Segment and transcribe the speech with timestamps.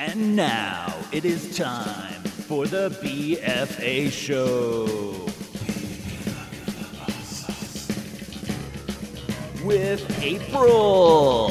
[0.00, 4.84] And now it is time for the BFA show.
[9.64, 11.50] With April.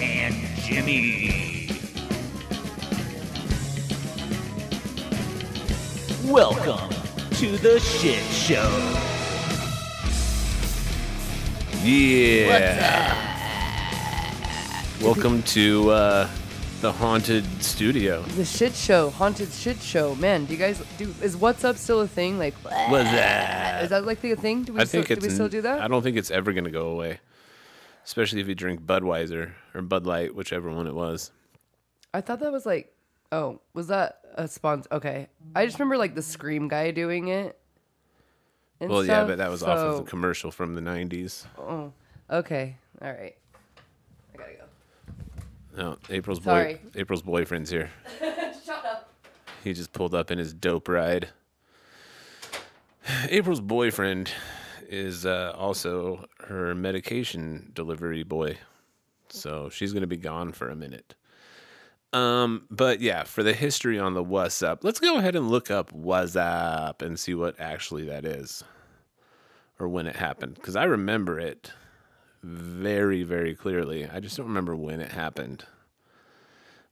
[0.00, 1.68] And Jimmie.
[6.24, 6.88] Welcome
[7.32, 8.66] to the shit show.
[11.84, 13.29] Yeah.
[15.00, 16.28] Welcome to uh,
[16.82, 18.22] the haunted studio.
[18.22, 20.14] The shit show, haunted shit show.
[20.16, 21.14] Man, do you guys do?
[21.22, 22.38] Is what's up still a thing?
[22.38, 22.70] Like, What's
[23.10, 23.82] that?
[23.84, 24.64] is that like a thing?
[24.64, 25.80] Do we I still, think do we still do that?
[25.80, 27.20] I don't think it's ever going to go away,
[28.04, 31.30] especially if you drink Budweiser or Bud Light, whichever one it was.
[32.12, 32.92] I thought that was like,
[33.32, 34.88] oh, was that a sponsor?
[34.92, 37.58] Okay, I just remember like the scream guy doing it.
[38.80, 41.46] Well, yeah, but that was off of so- the commercial from the '90s.
[41.58, 41.92] Oh,
[42.30, 43.36] okay, all right.
[45.76, 46.44] No, April's boy.
[46.44, 46.80] Sorry.
[46.94, 47.90] April's boyfriend's here.
[48.20, 49.08] Shut up.
[49.62, 51.28] He just pulled up in his dope ride.
[53.28, 54.30] April's boyfriend
[54.88, 58.58] is uh, also her medication delivery boy.
[59.28, 61.14] So she's going to be gone for a minute.
[62.12, 65.70] Um, but yeah, for the history on the what's up, let's go ahead and look
[65.70, 68.64] up what's up and see what actually that is
[69.78, 70.54] or when it happened.
[70.54, 71.72] Because I remember it
[72.42, 74.08] very, very clearly.
[74.08, 75.64] I just don't remember when it happened.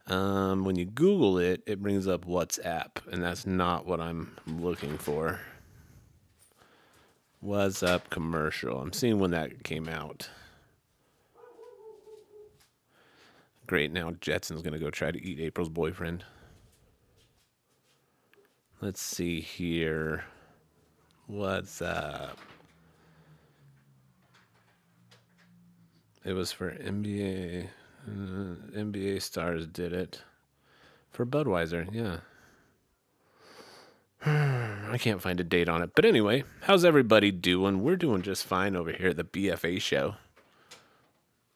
[0.07, 4.97] Um, when you Google it, it brings up WhatsApp, and that's not what I'm looking
[4.97, 5.41] for.
[7.41, 8.81] What's up commercial?
[8.81, 10.29] I'm seeing when that came out.
[13.67, 16.25] Great, now Jetson's gonna go try to eat April's boyfriend.
[18.81, 20.25] Let's see here.
[21.27, 22.39] What's up?
[26.25, 27.69] It was for NBA.
[28.07, 30.23] Uh, NBA stars did it
[31.11, 31.89] for Budweiser.
[31.93, 32.19] Yeah.
[34.91, 35.91] I can't find a date on it.
[35.95, 37.83] But anyway, how's everybody doing?
[37.83, 40.17] We're doing just fine over here at the BFA show.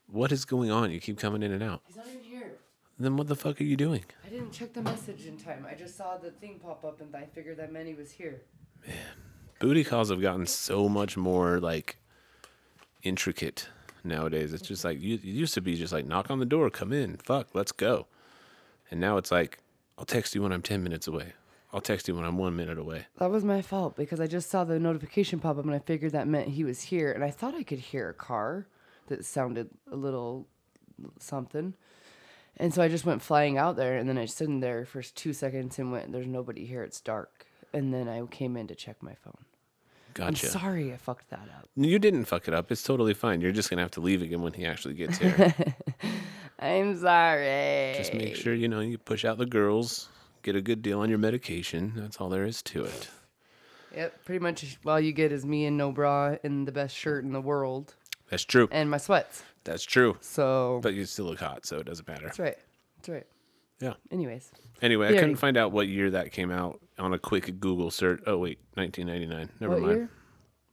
[0.06, 0.90] What is going on?
[0.90, 1.80] You keep coming in and out.
[1.86, 2.52] He's not even here.
[2.98, 4.04] Then what the fuck are you doing?
[4.24, 5.66] I didn't check the message in time.
[5.68, 8.42] I just saw the thing pop up, and I figured that he was here.
[8.86, 8.96] Man,
[9.58, 11.96] booty calls have gotten so much more like
[13.02, 13.68] intricate
[14.04, 14.52] nowadays.
[14.52, 16.92] It's just like you it used to be just like knock on the door, come
[16.92, 18.06] in, fuck, let's go.
[18.90, 19.58] And now it's like
[19.98, 21.34] I'll text you when I'm 10 minutes away.
[21.72, 23.06] I'll text you when I'm 1 minute away.
[23.18, 26.12] That was my fault because I just saw the notification pop up and I figured
[26.12, 27.10] that meant he was here.
[27.12, 28.66] And I thought I could hear a car
[29.06, 30.46] that sounded a little
[31.18, 31.74] something.
[32.58, 35.02] And so I just went flying out there and then I stood in there for
[35.02, 36.82] two seconds and went, There's nobody here.
[36.82, 37.46] It's dark.
[37.72, 39.44] And then I came in to check my phone.
[40.14, 40.46] Gotcha.
[40.46, 41.68] I'm sorry I fucked that up.
[41.76, 42.70] You didn't fuck it up.
[42.72, 43.40] It's totally fine.
[43.40, 45.54] You're just going to have to leave again when he actually gets here.
[46.58, 47.94] I'm sorry.
[47.96, 50.08] just make sure you know you push out the girls,
[50.42, 51.92] get a good deal on your medication.
[51.96, 53.08] That's all there is to it.
[53.96, 57.24] Yep, pretty much all you get is me and no bra and the best shirt
[57.24, 57.94] in the world
[58.30, 58.68] That's true.
[58.72, 59.42] and my sweats.
[59.64, 60.16] That's true.
[60.20, 62.24] So But you still look hot, so it doesn't matter.
[62.26, 62.56] that's right.
[62.96, 63.26] That's right.
[63.82, 63.94] Yeah.
[64.10, 64.50] Anyways.
[64.80, 68.20] Anyway, I couldn't find out what year that came out on a quick Google search.
[68.26, 69.50] Oh wait, 1999.
[69.60, 69.96] Never What mind.
[69.98, 70.10] year?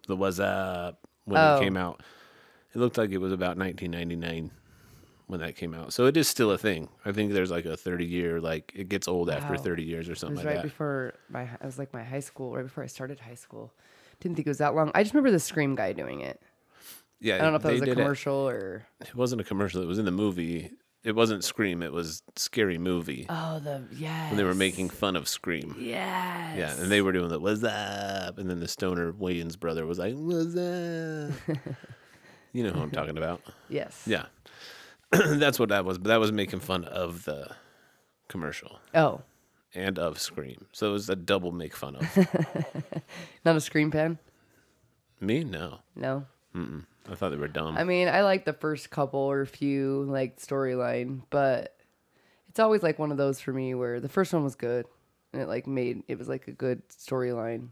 [0.07, 1.57] The was up when Oh.
[1.57, 1.81] it came oh.
[1.81, 2.01] out.
[2.73, 4.51] It looked like it was about 1999
[5.27, 5.91] when that came out.
[5.93, 6.87] So it is still a thing.
[7.05, 10.13] I think there's like a 30 year like it gets old after 30 years or
[10.13, 10.69] It something was like right that.
[10.69, 11.47] before my.
[11.61, 13.73] I was like my high school, right before I started high school.
[14.19, 14.91] Didn't think it was that long.
[14.93, 16.41] I just remember the Scream guy doing it.
[17.19, 18.85] yeah, I don't know if that was a did it- commercial or.
[19.01, 19.15] It.
[19.15, 19.81] wasn't a commercial.
[19.81, 20.71] It was in the movie.
[21.03, 21.81] It wasn't Scream.
[21.81, 23.25] It was Scary Movie.
[23.29, 24.29] Oh, the yeah.
[24.29, 25.75] when they were making fun of Scream.
[25.79, 26.57] Yes.
[26.57, 29.97] Yeah, and they were doing the "What's up?" and then the stoner Wayans brother was
[29.97, 31.57] like "What's up?"
[32.53, 33.41] you know who I'm talking about.
[33.69, 34.03] Yes.
[34.05, 34.25] Yeah,
[35.11, 35.97] that's what that was.
[35.97, 37.55] But that was making fun of the
[38.27, 39.21] commercial Oh,
[39.73, 42.17] and of Scream, so it was a double make fun of.
[43.45, 44.19] not a Scream fan.
[45.21, 46.25] Me, no, No.
[46.55, 47.77] I thought they were dumb.
[47.77, 51.75] I mean, I like the first couple or few like storyline, but
[52.49, 54.85] it's always like one of those for me where the first one was good
[55.33, 57.69] and it like made it was like a good storyline.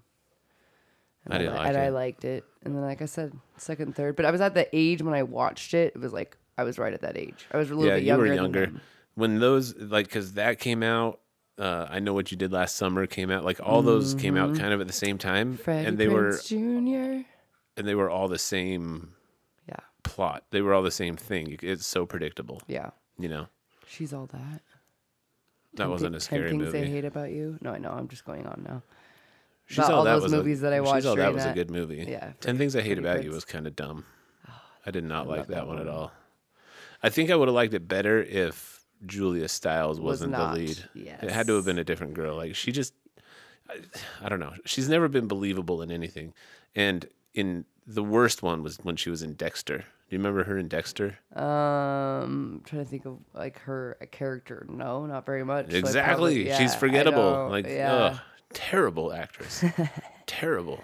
[1.26, 2.46] And I didn't li- like and I liked it.
[2.64, 5.24] And then like I said, second, third, but I was at the age when I
[5.24, 5.94] watched it.
[5.96, 7.46] It was like I was right at that age.
[7.52, 8.28] I was a little yeah, bit you younger.
[8.30, 8.72] were younger
[9.16, 11.20] when those like because that came out.
[11.60, 13.44] Uh, I know what you did last summer came out.
[13.44, 15.64] Like all those came out kind of at the same time, Mm-hmm.
[15.64, 17.28] Freddie and they were Jr.
[17.78, 19.14] and they were all the same
[19.68, 20.44] Yeah, plot.
[20.52, 21.58] They were all the same thing.
[21.62, 22.62] It's so predictable.
[22.68, 22.90] yeah.
[23.20, 23.48] You know,
[23.88, 24.62] She's all that.
[25.74, 26.92] that Ten wasn't a scary Ten things I movie.
[26.92, 27.58] hate about you.
[27.62, 27.90] No, I know.
[27.92, 28.84] I'm just going on now.
[29.66, 31.44] She's About all that those was a- movies that I She's watched All that was
[31.46, 32.06] a good movie.
[32.08, 34.06] Yeah, Ten Things I Hate About You was kind of dumb.
[34.48, 34.52] Oh,
[34.86, 36.12] I did not like that that one at all.
[37.04, 40.60] I think I would have liked it better if Julia Stiles Was wasn't not, the
[40.62, 40.84] lead.
[40.96, 42.36] It had to have been a different girl.
[42.38, 42.94] Like she just,
[43.70, 43.80] I,
[44.24, 44.54] I don't know.
[44.66, 46.34] She's never been believable in anything.
[46.76, 49.78] And in the worst one was when she was in Dexter.
[49.78, 51.20] Do you remember her in Dexter?
[51.36, 54.66] Um, trying to think of like her a character.
[54.70, 55.72] No, not very much.
[55.74, 56.02] exactly.
[56.02, 57.48] probably- yeah, She's forgettable.
[57.50, 57.94] Like, yeah.
[57.94, 58.20] ugh,
[58.54, 59.64] terrible actress.
[60.26, 60.84] terrible.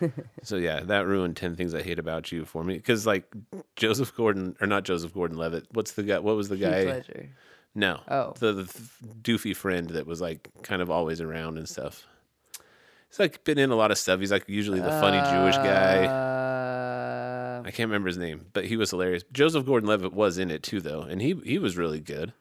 [0.42, 2.74] so yeah, that ruined ten things I hate about you for me.
[2.74, 3.30] Because like
[3.76, 5.66] Joseph Gordon or not Joseph Gordon-Levitt.
[5.72, 6.18] What's the guy?
[6.20, 7.02] What was the guy?
[7.74, 8.00] No.
[8.08, 8.32] Oh.
[8.38, 8.64] The, the
[9.22, 12.06] doofy friend that was like kind of always around and stuff.
[13.10, 14.20] He's like been in a lot of stuff.
[14.20, 16.06] He's like usually the funny Jewish guy.
[16.06, 19.24] Uh, I can't remember his name, but he was hilarious.
[19.32, 22.32] Joseph Gordon-Levitt was in it too, though, and he he was really good.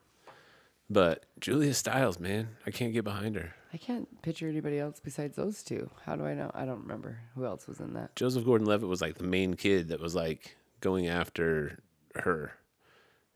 [0.89, 3.53] But Julia Stiles, man, I can't get behind her.
[3.71, 5.91] I can't picture anybody else besides those two.
[6.05, 6.49] How do I know?
[6.55, 8.15] I don't remember who else was in that.
[8.15, 11.77] Joseph Gordon-Levitt was like the main kid that was like going after
[12.15, 12.53] her,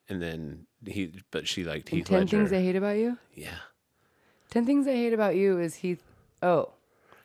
[0.10, 2.38] and then he, but she liked And Heath Ten Ledger.
[2.38, 3.18] things I hate about you.
[3.36, 3.58] yeah,
[4.50, 6.02] Ten things I hate about you is Heath.
[6.42, 6.72] Oh,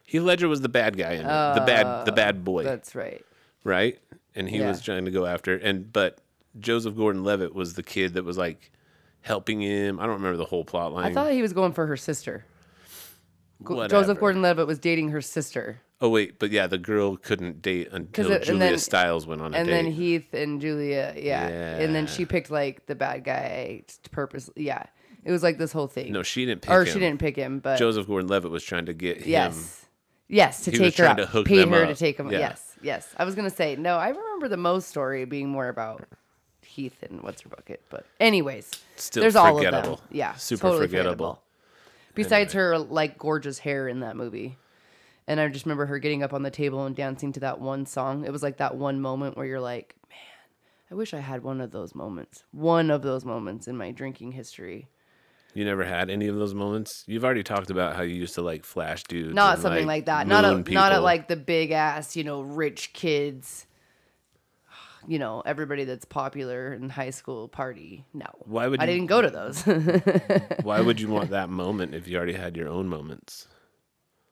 [0.09, 2.65] Heath Ledger was the bad guy in it, the bad the bad oh, boy.
[2.65, 3.23] that's right.
[3.63, 3.99] right?
[4.35, 4.69] And he Yeah.
[4.69, 6.19] was trying to go after and but
[6.59, 8.73] Joseph Gordon-Levitt was the kid that was like
[9.21, 10.01] helping him.
[10.01, 11.11] I don't remember the whole plot line.
[11.11, 12.47] I thought he was going for her sister.
[13.59, 13.89] Whatever.
[13.89, 18.31] Joseph Gordon-Levitt was dating her sister, Oh wait, but yeah, the girl couldn't date until
[18.31, 19.77] it- Julia then- Stiles went on a and date.
[19.77, 21.49] And then Heath and Julia, yeah.
[21.49, 24.63] and then she picked like the bad guy to purposely.
[24.65, 24.85] Yeah,
[25.25, 26.13] it was like this whole thing.
[26.13, 26.93] no, she didn't pick or him.
[26.93, 29.53] she didn't pick him, but Joseph Gordon-Levitt was trying to get him.
[30.29, 31.97] Yes, to He take her out, to them her to up.
[31.99, 32.31] take him.
[32.31, 32.39] Yeah.
[32.39, 33.09] Yes, yes.
[33.17, 33.97] I was gonna say no.
[33.97, 36.05] I remember the Mo story being more about
[36.63, 39.97] Heath and what's her bucket, but anyways, Still there's all of forgettable.
[39.97, 40.05] them.
[40.11, 41.43] Yeah, Super totally forgettable.
[42.15, 44.57] Besides her like gorgeous hair in that movie.
[45.27, 47.85] And I just remember her getting up on the table and dancing to that one
[47.85, 48.25] song.
[48.25, 50.19] It was like that one moment where you're like, man,
[50.91, 52.45] I wish I had one of those moments.
[52.51, 54.89] One of those moments in my drinking history.
[55.59, 57.03] You never had any of those moments.
[57.09, 59.35] You've already talked about how you used to like flash dudes.
[59.35, 60.29] Not and, something like that.
[60.29, 63.67] Not at, not at like the big ass, you know, rich kids.
[65.09, 68.05] You know, everybody that's popular in high school party.
[68.15, 68.27] No.
[68.45, 69.63] Why would I you- didn't go to those.
[70.63, 73.49] Why would you want that moment if you already had your own moments?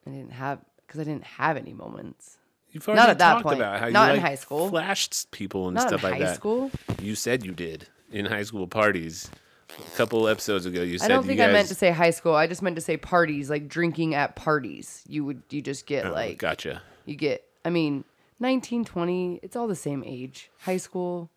[0.06, 2.36] I didn't have because I didn't have any moments.
[2.70, 3.58] You've already at that talked point.
[3.58, 4.68] about how Not you in like, high school.
[4.68, 6.36] flashed people and Not stuff in like high that.
[6.36, 6.70] school.
[7.02, 9.28] You said you did in high school parties.
[9.70, 12.10] A couple episodes ago, you said I don't think guys, I meant to say high
[12.10, 12.34] school.
[12.34, 15.02] I just meant to say parties, like drinking at parties.
[15.08, 16.82] You would you just get Oh, like gotcha.
[17.04, 17.42] you get.
[17.64, 18.04] I mean,
[18.38, 20.50] 19, 20, It's all the same age.
[20.60, 21.30] High school.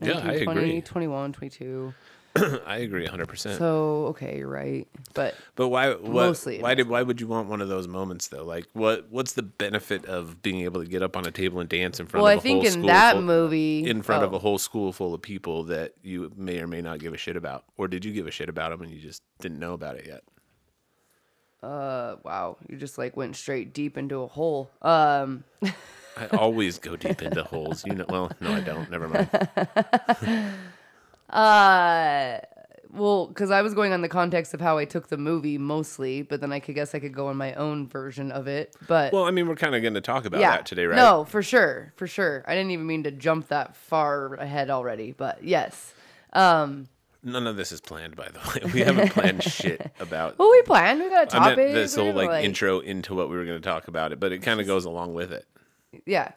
[0.00, 0.80] Yeah, 19, I 20, agree.
[0.82, 1.94] 21, 22.
[2.66, 3.28] I agree 100.
[3.28, 4.86] percent So okay, you're right.
[5.14, 5.90] But But why?
[5.90, 6.88] What, Mostly why did?
[6.88, 8.44] Why would you want one of those moments though?
[8.44, 9.06] Like, what?
[9.10, 12.06] What's the benefit of being able to get up on a table and dance in
[12.06, 14.32] front well, of I a think whole in school that full, movie, in front of
[14.32, 17.18] oh, a whole school full of people that you may or may not give a
[17.18, 19.72] shit about, or did you give a shit about them and you just didn't know
[19.72, 20.22] about it yet?
[21.62, 24.70] uh, wow, you just like went straight deep into a hole.
[24.82, 25.44] Um,
[26.16, 27.84] I always go deep into holes.
[27.84, 28.06] You know.
[28.08, 28.90] Well, no, I don't.
[28.90, 30.54] Never mind.
[31.30, 32.38] uh,
[32.92, 36.22] well, because I was going on the context of how I took the movie mostly,
[36.22, 38.74] but then I could guess I could go on my own version of it.
[38.88, 40.96] But Well, I mean, we're kind of going to talk about yeah, that today, right?
[40.96, 42.42] No, for sure, for sure.
[42.46, 45.92] I didn't even mean to jump that far ahead already, but yes.
[46.32, 46.88] Um,
[47.22, 48.72] None of this is planned, by the way.
[48.72, 50.38] We haven't planned shit about.
[50.38, 51.00] well, we planned.
[51.00, 51.56] We got a I topic.
[51.58, 54.20] meant this whole gonna, like, intro into what we were going to talk about it,
[54.20, 55.44] but it kind of goes along with it.
[56.06, 56.32] Yeah.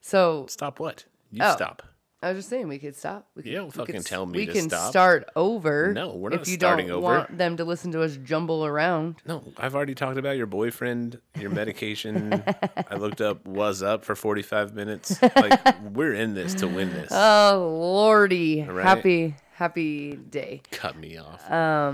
[0.00, 1.04] So Stop what?
[1.30, 1.54] You Oh.
[1.54, 1.82] stop.
[2.24, 3.28] I was just saying we could stop.
[3.36, 4.90] We could, You don't we could fucking tell me We to can stop.
[4.90, 5.92] start over.
[5.92, 7.06] No, we're not if you starting don't over.
[7.18, 9.16] want them to listen to us jumble around.
[9.26, 12.42] No, I've already talked about your boyfriend, your medication.
[12.90, 15.20] I looked up was up for 45 minutes.
[15.22, 17.10] Like we're in this to win this.
[17.12, 18.82] Oh lordy, right.
[18.84, 20.62] happy happy day.
[20.70, 21.50] Cut me off.
[21.50, 21.92] Uh,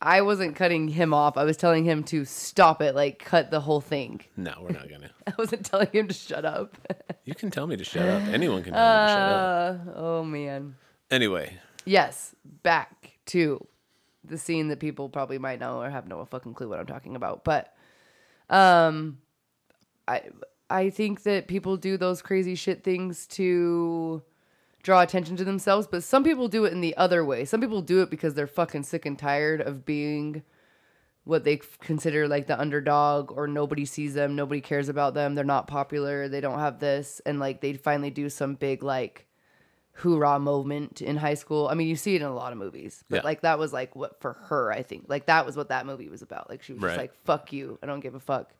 [0.00, 1.36] I wasn't cutting him off.
[1.36, 4.20] I was telling him to stop it, like cut the whole thing.
[4.36, 5.10] no, we're not gonna.
[5.26, 6.78] I wasn't telling him to shut up.
[7.24, 8.22] You can tell me to shut up.
[8.28, 9.88] Anyone can tell me to shut up.
[9.88, 10.76] Uh, oh man.
[11.10, 13.66] Anyway, Yes, back to
[14.24, 17.16] the scene that people probably might know or have no fucking clue what I'm talking
[17.16, 17.44] about.
[17.44, 17.74] But
[18.50, 19.18] um
[20.06, 20.22] I
[20.70, 24.22] I think that people do those crazy shit things to
[24.82, 27.44] draw attention to themselves, but some people do it in the other way.
[27.44, 30.42] Some people do it because they're fucking sick and tired of being
[31.24, 35.44] what they consider like the underdog or nobody sees them, nobody cares about them, they're
[35.44, 39.26] not popular, they don't have this and like they finally do some big like
[39.92, 41.68] hoorah moment in high school.
[41.68, 43.22] I mean, you see it in a lot of movies, but Yeah.
[43.22, 45.06] like that was like what for her, I think.
[45.08, 46.48] Like that was what that movie was about.
[46.48, 46.88] Like she was Right.
[46.90, 48.54] just like, "Fuck you, I don't give a fuck."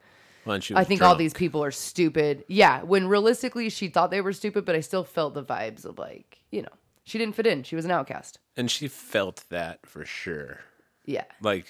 [0.54, 0.76] Don't you?
[0.76, 2.44] I think all these people are stupid.
[2.48, 5.98] Yeah, when realistically she thought they were stupid, but I still felt the vibes of
[5.98, 6.68] like, you know,
[7.04, 7.62] She didn't fit in.
[7.62, 8.38] She was an outcast.
[8.56, 10.60] And she felt that for sure.
[11.06, 11.24] Yeah.
[11.40, 11.66] Like,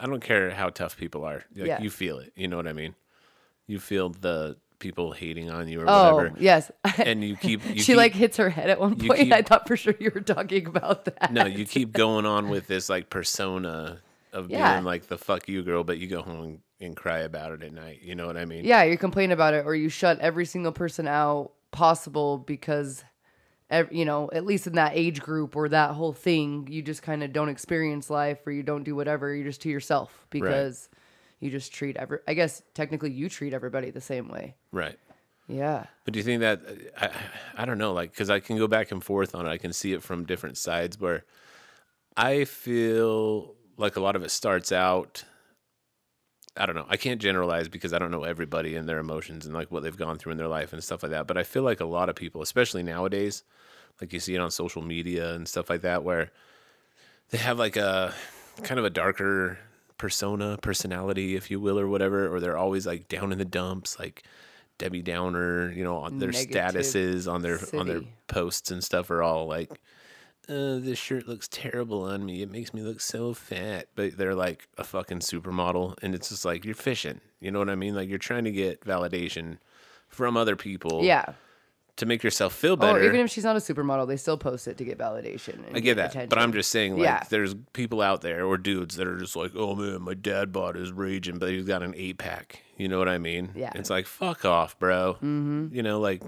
[0.00, 1.42] I don't care how tough people are.
[1.54, 1.82] Like, Yeah.
[1.82, 2.32] you feel it.
[2.36, 2.94] You know what I mean?
[3.66, 6.36] You feel the people hating on you or Oh, whatever.
[6.40, 6.70] yes.
[6.98, 7.62] And you keep.
[7.68, 9.20] You she keep, like hits her head at one point.
[9.20, 11.32] keep- I thought for sure you were talking about that.
[11.34, 13.98] No, you keep going on with this like persona
[14.32, 14.74] of Yeah.
[14.74, 17.72] being like the fuck you girl, but you go home and, cry about it at
[17.72, 18.00] night.
[18.02, 18.64] You know what I mean?
[18.64, 23.04] Yeah, you complain about it or you shut every single person out possible because
[23.70, 27.02] ev- you know, at least in that age group or that whole thing, you just
[27.02, 30.88] kind of don't experience life or you don't do whatever, you're just to yourself because
[31.38, 34.56] you just treat every I guess technically you treat everybody the same way.
[34.72, 34.98] Right.
[35.48, 35.86] Yeah.
[36.04, 36.60] But do you think that
[37.00, 37.08] uh,
[37.56, 39.50] I, I don't know, like, because I can go back and forth on it.
[39.50, 40.98] I can see it from different sides.
[40.98, 41.24] Where
[42.16, 45.24] I feel like a lot of it starts out.
[46.56, 46.86] I don't know.
[46.88, 49.96] I can't generalize because I don't know everybody and their emotions and like what they've
[49.96, 51.26] gone through in their life and stuff like that.
[51.26, 53.44] But I feel like a lot of people, especially nowadays,
[54.00, 56.30] like you see it on social media and stuff like that, where
[57.30, 58.12] they have like a
[58.62, 59.58] kind of a darker
[59.96, 63.98] persona, personality, if you will, or whatever, or they're always like down in the dumps,
[63.98, 64.24] like
[64.78, 69.22] Debbie Downer, you know, on their statuses on their on their posts and stuff are
[69.22, 69.70] all like,
[70.48, 72.42] uh, this shirt looks terrible on me.
[72.42, 73.86] It makes me look so fat.
[73.94, 77.20] But they're like a fucking supermodel, and it's just like you're fishing.
[77.40, 77.94] You know what I mean?
[77.94, 79.58] Like you're trying to get validation
[80.08, 81.24] from other people, Yeah.
[81.96, 82.98] to make yourself feel better.
[82.98, 85.66] Or even if she's not a supermodel, they still post it to get validation.
[85.68, 87.22] and I get that, but I'm just saying, like, Yeah.
[87.28, 90.74] there's people out there or dudes that are just like, oh man, my dad bought
[90.74, 92.62] his raging, but he's got an eight pack.
[92.76, 93.50] You know what I mean?
[93.54, 93.70] Yeah.
[93.76, 95.14] It's like, fuck off, bro.
[95.14, 95.68] Mm-hmm.
[95.74, 96.22] You know, like,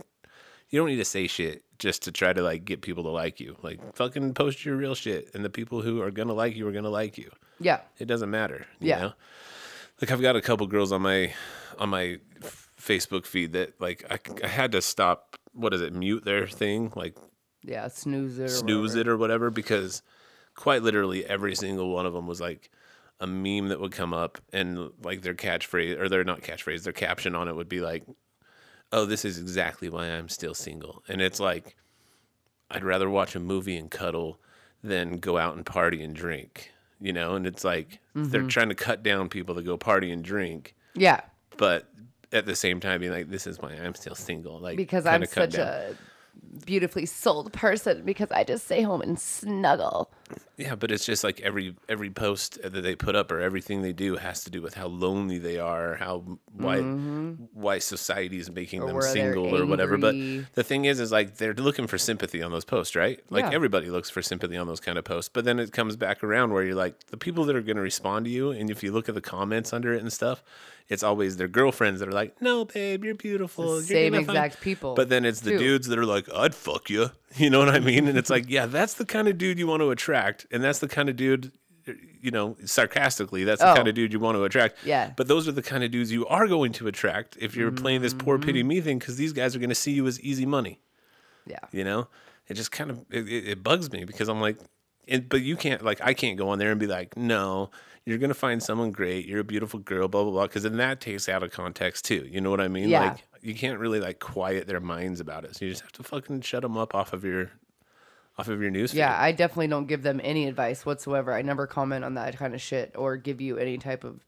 [0.71, 3.41] you don't need to say shit just to try to like get people to like
[3.41, 3.57] you.
[3.61, 6.73] Like, fucking post your real shit, and the people who are gonna like you are
[6.73, 7.29] gonna like you.
[7.59, 7.81] Yeah.
[7.99, 8.67] It doesn't matter.
[8.79, 9.01] You Yeah.
[9.01, 9.13] Know?
[10.01, 11.35] Like I've got a couple girls on my
[11.79, 12.19] on my
[12.81, 15.37] Facebook feed that like I, I had to stop.
[15.53, 15.93] What is it?
[15.93, 16.93] Mute their thing.
[16.95, 17.17] Like
[17.63, 17.89] Yeah.
[17.89, 18.45] Snooze it.
[18.45, 19.01] Or snooze whatever.
[19.01, 20.03] it or whatever because
[20.55, 22.71] quite literally every single one of them was like
[23.21, 26.93] a meme that would come up and like their catchphrase or their not catchphrase their
[26.93, 28.05] caption on it would be like
[28.93, 31.77] oh this is exactly why i'm still single and it's like
[32.71, 34.39] i'd rather watch a movie and cuddle
[34.83, 38.29] than go out and party and drink you know and it's like Mm-hmm.
[38.31, 41.23] they're trying to cut down people to go party and drink Yeah.
[41.57, 41.89] but
[42.31, 45.25] at the same time being like this is why i'm still single like Because I'm
[45.25, 45.67] such down.
[45.67, 45.95] a
[46.67, 50.11] beautifully sold person because I just stay home and snuggle.
[50.57, 53.93] Yeah, but it's just like every every post that they put up or everything they
[53.93, 58.81] do has to do with how lonely they are, how why why society is making
[58.83, 58.97] Mm-hmm.
[58.97, 59.97] Or them single or whatever.
[59.99, 60.15] But
[60.55, 63.21] the thing is, is like they're looking for sympathy on those posts, right?
[63.31, 63.53] Like Yeah.
[63.55, 65.31] everybody looks for sympathy on those kind of posts.
[65.33, 67.83] But then it comes back around where you're like the people that are going to
[67.83, 70.43] respond to you, and if you look at the comments under it and stuff,
[70.93, 74.37] it's always their girlfriends that are like, "No, babe, you're beautiful." you're same gonna find-"
[74.39, 75.59] exact people, But then it's the too.
[75.59, 78.07] dudes that are like, "I'd fuck you," you know what I mean?
[78.09, 80.79] And it's like, yeah, that's the kind of dude you want to attract, and that's
[80.81, 81.53] the kind of dude,
[82.21, 83.75] you know, sarcastically, that's the Oh.
[83.75, 84.77] kind of dude you want to attract.
[84.85, 85.13] Yeah.
[85.17, 88.03] But those are the kind of dudes you are going to attract if you're playing
[88.03, 88.47] this poor Mm-hmm.
[88.47, 90.81] pity me thing, because these guys are going to see you as easy money.
[91.47, 91.59] Yeah.
[91.73, 92.09] You know,
[92.49, 94.59] it just kind of it, it it bugs me because I'm like,
[95.09, 97.71] it, but you can't like I can't go on there and be like, no,
[98.05, 99.27] you're gonna find someone great.
[99.27, 100.47] You're a beautiful girl, blah blah blah.
[100.47, 102.29] Because then that takes out of context too.
[102.31, 102.89] You know what I mean?
[102.89, 103.11] Yeah.
[103.13, 105.57] Like you can't really like quiet their minds about it.
[105.57, 107.51] So you just have to fucking shut them up off of your
[108.39, 108.95] off of your news.
[108.95, 111.33] Yeah, I definitely don't give them any advice whatsoever.
[111.33, 114.21] I never comment on that kind of shit or give you any type of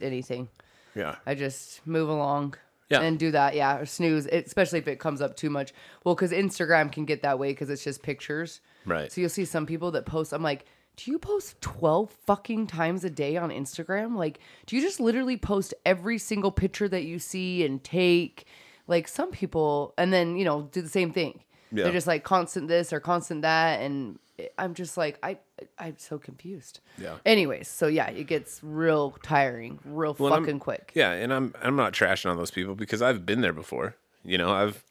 [0.00, 0.48] anything.
[0.94, 1.16] yeah.
[1.26, 2.54] I just move along.
[2.90, 3.02] Yeah.
[3.02, 5.74] And do that, yeah, or snooze, it, especially if it comes up too much.
[6.04, 8.62] Well, because Instagram can get that way because it's just pictures.
[8.86, 9.12] Right.
[9.12, 10.32] So you'll see some people that post.
[10.32, 10.64] I'm like,
[10.98, 14.16] do you post 12 fucking times a day on Instagram?
[14.16, 18.46] Like, do you just literally post every single picture that you see and take?
[18.88, 21.44] Like, some people, and then, you know, do the same thing.
[21.70, 21.84] Yeah.
[21.84, 23.80] They're just like constant this or constant that.
[23.80, 24.18] And
[24.58, 25.38] I'm just like, I,
[25.78, 26.80] I'm so confused.
[27.00, 27.16] Yeah.
[27.24, 30.90] Anyways, so yeah, it gets real tiring, real Well, I'm- fucking quick.
[30.94, 33.94] Yeah, and I'm I'm not trashing on those people because I've been there before.
[34.24, 34.82] You know, I've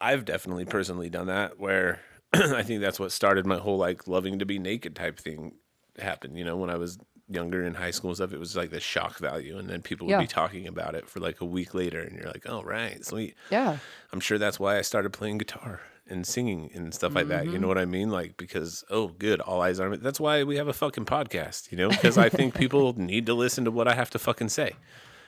[0.00, 2.00] I've definitely personally done that where
[2.32, 5.54] I think that's what started my whole like loving to be naked type thing
[5.98, 6.36] happen.
[6.36, 8.80] You know, when I was younger in high school and stuff, it was like the
[8.80, 10.20] shock value, and then people would Yeah.
[10.20, 13.34] be talking about it for like a week later, and you're like, oh right, sweet.
[13.50, 13.78] Yeah.
[14.12, 17.46] I'm sure that's why I started playing guitar and singing and stuff like that.
[17.46, 17.62] You Mm-hmm.
[17.62, 18.10] know what I mean?
[18.10, 19.96] Like because oh, good, all eyes on me.
[19.96, 21.72] That's why we have a fucking podcast.
[21.72, 24.50] You know, because I think people need to listen to what I have to fucking
[24.50, 24.72] say.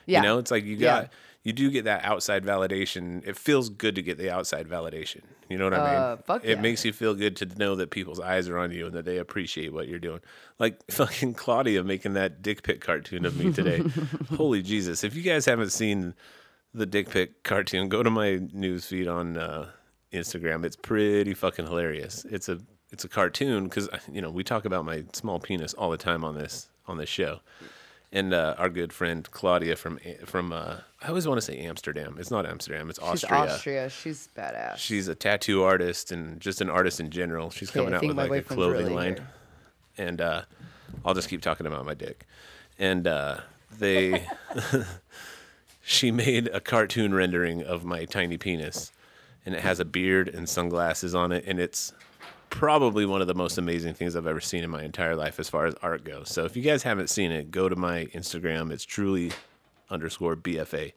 [0.07, 0.19] Yeah.
[0.19, 1.07] You know, it's like you Yeah.
[1.49, 3.27] You do get that outside validation.
[3.27, 5.23] It feels good to get the outside validation.
[5.49, 6.23] You know what I Uh, mean?
[6.27, 6.61] fuck it yeah.
[6.61, 9.17] makes you feel good to know that people's eyes are on you and that they
[9.19, 10.21] appreciate what you're doing.
[10.59, 13.83] Like fucking Claudia making that dick pic cartoon of me today.
[14.37, 15.03] Holy Jesus.
[15.05, 16.15] If you guys haven't seen
[16.75, 19.71] the dick pic cartoon, go to my news feed on uh
[20.13, 20.65] Instagram.
[20.65, 22.25] It's pretty fucking hilarious.
[22.31, 22.59] It's a
[22.93, 26.25] it's a cartoon because you know we talk about my small penis all the time
[26.25, 27.41] on this on this show,
[28.13, 32.17] and uh, our good friend Claudia from from uh, I always want to say Amsterdam.
[32.19, 32.91] It's not Amsterdam.
[32.91, 33.43] It's Austria.
[33.45, 33.91] She's Austria.
[33.91, 34.77] She's badass.
[34.77, 37.51] She's a tattoo artist and just an artist in general.
[37.51, 39.29] She's coming out with like a clothing really line, here.
[39.99, 40.43] and uh,
[41.05, 42.27] I'll just keep talking about my dick.
[42.79, 43.41] And uh,
[43.77, 44.27] they,
[45.83, 48.93] she made a cartoon rendering of my tiny penis,
[49.45, 51.93] and it has a beard and sunglasses on it, and it's
[52.51, 55.49] probably one of the most amazing things I've ever seen in my entire life as
[55.49, 56.31] far as art goes.
[56.31, 58.71] So if you guys haven't seen it, go to my Instagram.
[58.71, 59.33] It's truly
[59.91, 60.93] underscore BFA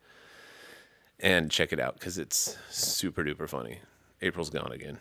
[1.20, 3.80] and check it out because it's super duper funny.
[4.22, 5.00] April's gone again.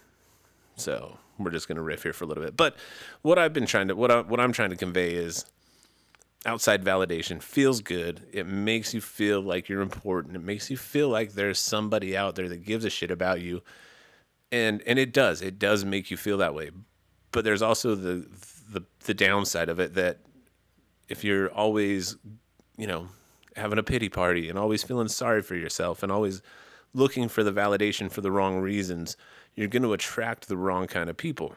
[0.77, 2.57] So we're just gonna riff here for a little bit.
[2.57, 2.77] But
[3.23, 5.45] what I've been trying to what I what I'm trying to convey is
[6.47, 8.23] outside validation feels good.
[8.33, 10.37] It makes you feel like you're important.
[10.37, 13.63] It makes you feel like there's somebody out there that gives a shit about you.
[14.53, 15.43] And and it does.
[15.43, 16.71] It does make you feel that way.
[17.33, 18.27] But there's also the
[18.71, 20.19] the the downside of it that
[21.09, 22.17] if you're always,
[22.77, 23.09] you know,
[23.57, 26.41] having a pity party and always feeling sorry for yourself and always
[26.95, 29.17] looking for the validation for the wrong reasons,
[29.55, 31.55] you're going to attract the wrong kind of people.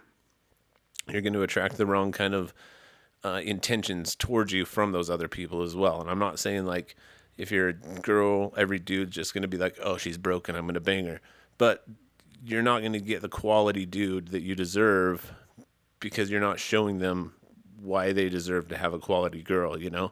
[1.08, 2.54] You're going to attract the wrong kind of
[3.24, 6.02] uh, intentions towards you from those other people as well.
[6.02, 6.96] And I'm not saying like
[7.38, 10.66] if you're a girl, every dude's just going to be like, oh, she's broken, I'm
[10.66, 11.22] going to bang her.
[11.58, 11.86] But
[12.46, 15.34] you're not going to get the quality dude that you deserve
[16.00, 17.34] because you're not showing them
[17.80, 20.12] why they deserve to have a quality girl, you know?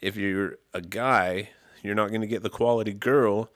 [0.00, 1.50] If you're a guy,
[1.82, 3.50] you're not going to get the quality girl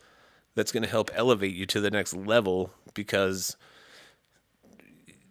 [0.55, 3.57] that's going to help elevate you to the next level because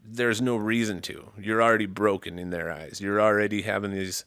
[0.06, 1.32] there's no reason to.
[1.38, 3.02] You're already broken in their eyes.
[3.02, 4.24] You're already having these,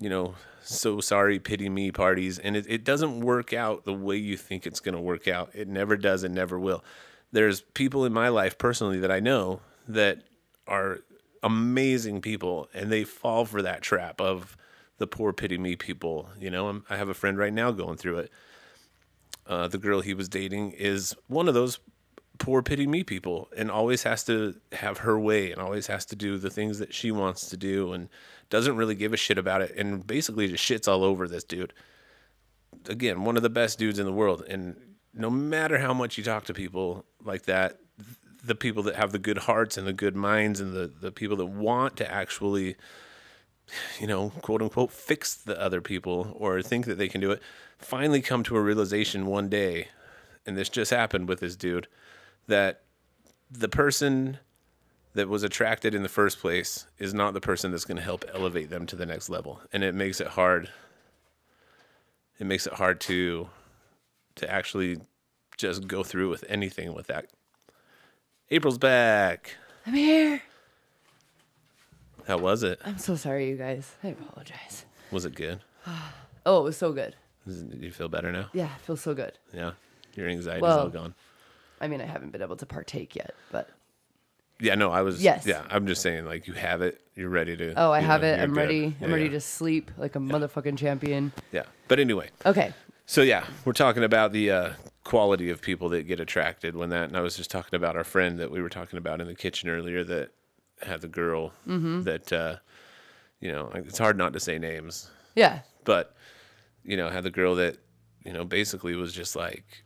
[0.00, 4.16] you know, so sorry, pity me parties, and it, it doesn't work out the way
[4.16, 5.50] you think it's going to work out.
[5.54, 6.84] It never does and never will.
[7.36, 10.22] There's people in my life personally that I know that
[10.66, 11.00] are
[11.42, 14.56] amazing people, and they fall for that trap of
[14.96, 16.30] the poor pity me people.
[16.40, 18.32] You know, I'm, I have a friend right now going through it.
[19.46, 21.78] Uh, the girl he was dating is one of those
[22.38, 26.16] poor pity me people and always has to have her way and always has to
[26.16, 28.08] do the things that she wants to do and
[28.48, 31.74] doesn't really give a shit about it and basically just shits all over this dude.
[32.88, 34.42] Again, one of the best dudes in the world.
[34.48, 34.76] And
[35.16, 37.78] no matter how much you talk to people like that,
[38.44, 41.36] the people that have the good hearts and the good minds and the, the people
[41.38, 42.76] that want to actually,
[43.98, 47.42] you know, quote unquote, fix the other people or think that they can do it,
[47.78, 49.88] finally come to a realization one day,
[50.44, 51.88] and this just happened with this dude,
[52.46, 52.82] that
[53.50, 54.38] the person
[55.14, 58.24] that was attracted in the first place is not the person that's going to help
[58.34, 59.60] elevate them to the next level.
[59.72, 60.70] And it makes it hard.
[62.38, 63.48] It makes it hard to
[64.36, 64.98] to actually
[65.56, 67.26] just go through with anything with that
[68.50, 70.42] april's back I'm here.
[72.26, 73.94] how was it I'm so sorry, you guys.
[74.02, 74.84] I apologize.
[75.10, 75.60] was it good
[76.48, 77.16] Oh, it was so good.
[77.44, 79.32] Do you feel better now Yeah, it feels so good.
[79.52, 79.72] yeah
[80.14, 81.14] your anxiety's Well- all gone
[81.78, 83.68] I mean, I haven't been able to partake yet, but
[84.58, 85.44] yeah no i was Yes.
[85.46, 88.22] yeah i'm just saying like you have it you're ready to oh, I you have
[88.22, 88.36] know, it.
[88.36, 88.56] you're I'm good.
[88.60, 88.96] ready.
[89.02, 89.30] I'm ready yeah.
[89.32, 91.32] to sleep like a motherfucking champion.
[91.52, 92.72] yeah but anyway Okay.
[93.06, 94.70] So yeah, we're talking about the uh,
[95.04, 97.04] quality of people that get attracted when that.
[97.04, 99.34] And I was just talking about our friend that we were talking about in the
[99.34, 100.30] kitchen earlier that
[100.82, 102.02] had the girl Mm-hmm.
[102.02, 102.56] that uh,
[103.40, 105.60] you know it's hard not to say names, Yeah.
[105.84, 106.14] but
[106.84, 107.76] you know had the girl that
[108.24, 109.84] you know basically was just like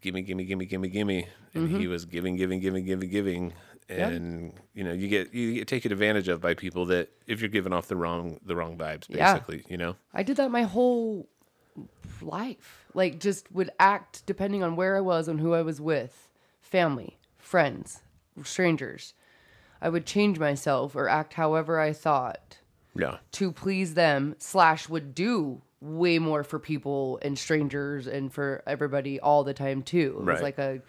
[0.00, 1.78] gimme, gimme, gimme, gimme, gimme, and Mm-hmm.
[1.80, 3.52] he was giving, giving, giving, giving, giving.
[3.88, 7.48] And you know you get you get taken advantage of by people that if you're
[7.48, 9.32] giving off the wrong the wrong vibes Yeah.
[9.34, 11.28] basically you know I did that my whole
[12.20, 12.86] life.
[12.94, 16.28] Like, just would act depending on where I was and who I was with
[16.60, 18.00] family, friends,
[18.42, 19.14] strangers.
[19.80, 22.58] I would change myself or act however I thought
[22.94, 28.62] yeah to please them, slash, would do way more for people and strangers and for
[28.66, 30.18] everybody all the time, too.
[30.20, 30.82] It was like a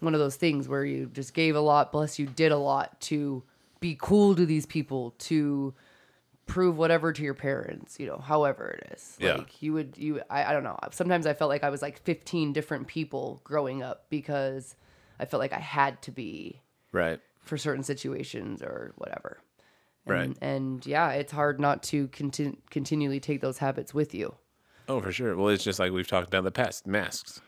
[0.00, 3.00] one of those things where you just gave a lot, plus you did a lot
[3.00, 3.42] to
[3.80, 5.74] be cool to these people, to
[6.46, 9.16] prove whatever to your parents, you know, however it is.
[9.20, 9.36] Yeah.
[9.36, 10.78] Like you would you I, I don't know.
[10.92, 14.76] Sometimes I felt like I was like 15 different people growing up because
[15.18, 16.60] I felt like I had to be
[16.92, 19.38] right for certain situations or whatever.
[20.06, 20.36] And, Right.
[20.40, 24.34] And yeah, it's hard not to conti- continually take those habits with you.
[24.88, 25.36] Oh, for sure.
[25.36, 26.86] Well, it's just like we've talked about in the past.
[26.86, 27.40] Masks.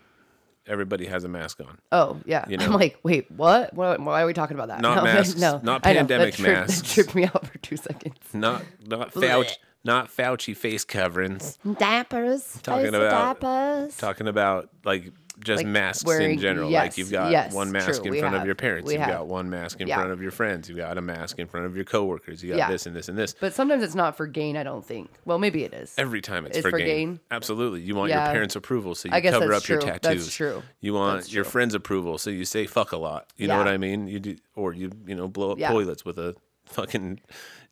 [0.68, 1.78] Everybody has a mask on.
[1.92, 3.72] Oh yeah, You I'm like, wait, what?
[3.74, 4.00] what?
[4.00, 4.80] Why are we talking about that?
[4.80, 6.80] Not no, masks, no, not I know, pandemic that tripped, masks.
[6.82, 8.16] That tripped me out for two seconds.
[8.32, 9.52] Not not Fauci,
[9.84, 11.58] not Fauci face coverings.
[11.78, 12.58] Diapers.
[12.62, 13.96] Talking about- diapers.
[13.96, 15.12] Talking about like
[15.44, 16.70] just Like masks in general.
[16.70, 18.90] yes, like you've got yes, one mask true, in front of your parents.
[18.90, 19.10] You've have.
[19.10, 19.96] got one mask in Yeah.
[19.96, 20.68] front of your friends.
[20.68, 22.42] You've got a mask in front of your coworkers.
[22.42, 22.68] You got Yeah.
[22.70, 23.34] this and this and this.
[23.40, 24.56] But sometimes it's not for gain.
[24.56, 25.10] I don't think.
[25.24, 25.94] Well, maybe it is.
[25.96, 26.86] Every time it's, It's for, for gain.
[26.86, 27.20] gain?
[27.30, 27.80] Absolutely.
[27.82, 28.24] You want Yeah.
[28.24, 29.90] your parents' approval, so you cover that's up your true.
[29.90, 30.34] That's tattoos.
[30.34, 30.62] true.
[30.80, 33.32] You want That's your friends' approval, so you say fuck a lot.
[33.36, 34.08] You know what I mean?
[34.08, 36.34] You do, or you you know blow up toilets with a
[36.66, 37.20] fucking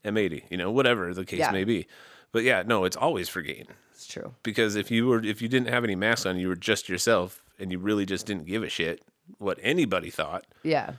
[0.04, 0.44] M80.
[0.50, 1.86] You know whatever the case may be.
[2.32, 3.66] But yeah, no, it's always for gain.
[3.92, 4.34] It's true.
[4.42, 7.42] because if you were if you didn't have any masks on, you were just yourself,
[7.58, 9.02] and you really just didn't give a shit
[9.38, 10.44] what anybody thought.
[10.62, 10.92] Yeah.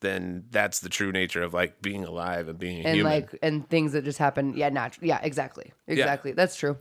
[0.00, 3.12] Then that's the true nature of like being alive and being And human.
[3.12, 4.54] like and things that just happen.
[4.56, 5.06] Yeah, natural.
[5.06, 5.72] Yeah, exactly.
[5.86, 6.32] Exactly.
[6.32, 6.76] That's true.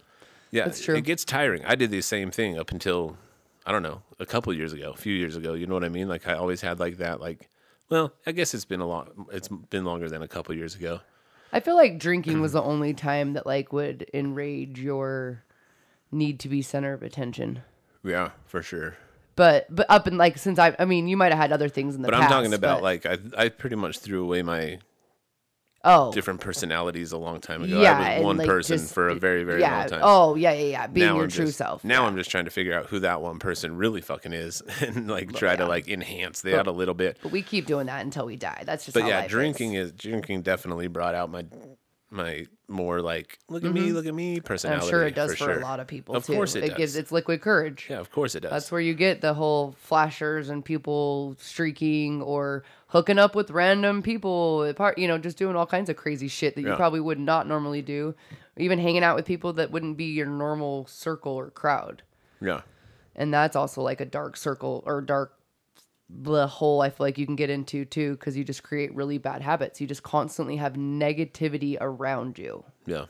[0.52, 0.96] yeah, that's true.
[0.96, 1.63] It gets tiring.
[1.65, 3.17] I did the same thing up until
[3.65, 5.54] I don't know a couple years ago, a few years ago.
[5.54, 6.10] You know what I mean?
[6.10, 7.22] Like I always had like that.
[7.22, 7.50] Like,
[7.89, 9.28] well, I guess it's been a long.
[9.32, 11.00] It's been longer than a couple years ago.
[11.54, 15.43] I feel like drinking was the only time that like would enrage your
[16.12, 17.62] need to be center of attention.
[18.04, 18.98] Yeah, for sure.
[19.36, 21.96] But but up and like since I I mean you might have had other things
[21.96, 22.19] in the past.
[22.19, 22.34] But past.
[22.34, 24.80] I'm talking about but- like I I pretty much threw away my
[25.86, 27.82] oh different personalities a long time ago.
[27.82, 30.00] yeah I was one like, person just- for a very very yeah long time.
[30.04, 32.08] oh yeah yeah yeah being now your I'm true just, self Now yeah.
[32.08, 35.34] I'm just trying to figure out who that one person really fucking is, and like
[35.34, 37.17] try to like enhance that a little bit.
[37.22, 38.63] but we keep doing that until we die.
[38.65, 39.88] That's just But how yeah, drinking Is.
[39.88, 39.91] is.
[39.93, 41.46] drinking definitely brought out my
[42.13, 43.95] my more like look at me, mm-hmm.
[43.95, 44.86] look at me personality.
[44.86, 45.60] I'm sure it does for, sure.
[45.60, 46.34] a lot of people Of too.
[46.34, 46.78] course it, does.
[46.78, 47.88] gives it's liquid courage.
[47.89, 48.52] yeah, of course it does.
[48.52, 54.02] That's where you get the whole flashers and people streaking or hooking up with random
[54.04, 56.76] people, you know, just doing all kinds of crazy shit that you Yeah.
[56.76, 58.15] probably would not normally do.
[58.58, 62.04] Even hanging out with people that wouldn't be your normal circle or crowd.
[62.39, 62.62] yeah,
[63.15, 65.34] And that's also like a dark circle or dark
[66.10, 69.18] the hole I feel like you can get into too because you just create really
[69.18, 69.82] bad habits.
[69.82, 72.63] You just constantly have negativity around you.
[72.86, 73.06] yeah.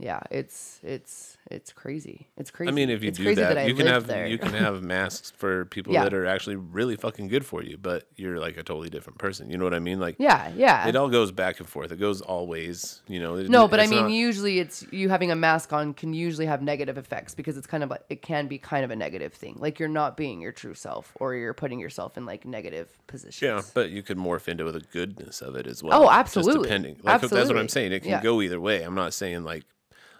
[0.00, 2.28] Yeah, it's it's it's crazy.
[2.36, 2.68] It's crazy.
[2.68, 4.28] I mean, if you it's do crazy that, I you can have there.
[4.28, 6.04] you can have masks for people Yeah.
[6.04, 9.50] that are actually really fucking good for you, but you're like a totally different person.
[9.50, 9.98] You know what I mean?
[9.98, 10.86] Like, yeah, yeah.
[10.86, 11.90] it all goes back and forth.
[11.90, 13.02] It goes all ways.
[13.08, 13.36] You know.
[13.38, 16.46] It- No, but I mean, not- usually it's you having a mask on can usually
[16.46, 19.32] have negative effects because it's kind of like it can be kind of a negative
[19.32, 19.56] thing.
[19.58, 23.42] Like you're not being your true self or you're putting yourself in like negative positions.
[23.42, 26.02] Yeah, but you could morph into the goodness of it as well.
[26.02, 26.62] Oh, just absolutely.
[26.68, 26.96] depending.
[27.02, 27.90] Like that's what I'm saying.
[27.90, 28.22] It can Yeah.
[28.22, 28.82] go either way.
[28.84, 29.64] I'm not saying like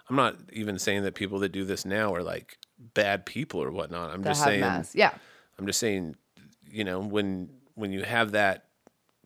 [0.09, 2.57] I'm not even saying that people that do this now are like
[2.93, 4.11] bad people or whatnot.
[4.11, 4.95] I'm just saying masks.
[4.95, 5.11] Yeah.
[5.57, 6.15] I'm just saying,
[6.69, 8.65] you know, when when you have that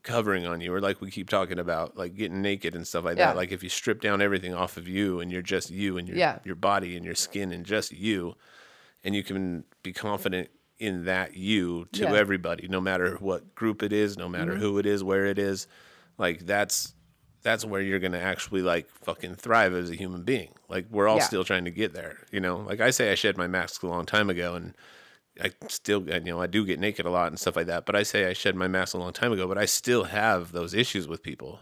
[0.04, 3.17] covering on you, or like we keep talking about, like getting naked and stuff like
[3.17, 3.28] Yeah.
[3.28, 3.38] that.
[3.38, 6.17] Like if you strip down everything off of you and you're just you and your
[6.17, 6.39] Yeah.
[6.43, 8.36] your body and your skin and just you,
[9.04, 12.08] and you can be confident in that you to Yeah.
[12.08, 12.15] Mm-hmm.
[12.15, 15.67] everybody, no matter what group it is, no matter who it is, where it is,
[16.17, 16.93] like that's
[17.44, 20.54] that's where you're gonna actually like fucking thrive as a human being.
[20.70, 21.26] Like we're all Yeah.
[21.28, 22.58] still trying to get there, you know.
[22.58, 24.74] Like I say, I shed my mask a long time ago, and
[25.42, 27.86] I still, you know, I do get naked a lot and stuff like that.
[27.86, 30.52] But I say I shed my mask a long time ago, but I still have
[30.52, 31.60] those issues with people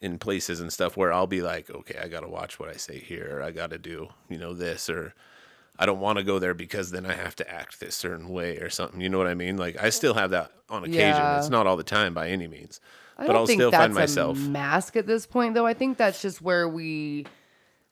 [0.00, 2.74] in places and stuff where I'll be like, okay, I got to watch what I
[2.76, 5.12] say here, I got to do, you know, this, or
[5.78, 8.58] I don't want to go there because then I have to act this certain way
[8.58, 9.00] or something.
[9.00, 9.56] You know what I mean?
[9.56, 11.00] Like I still have that on occasion.
[11.00, 11.38] Yeah.
[11.38, 12.80] It's not all the time by any means,
[13.16, 14.36] I but I'll still find myself.
[14.36, 15.66] a mask at this point, though.
[15.66, 17.26] I think that's just where we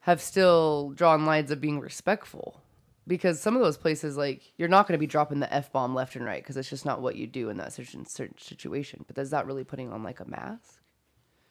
[0.01, 2.61] have still drawn lines of being respectful.
[3.07, 5.95] Because some of those places, like, you're not going to be dropping the F bomb
[5.95, 9.05] left and right because it's just not what you do in that certain, certain situation.
[9.07, 10.81] But is that really putting on, like, a mask?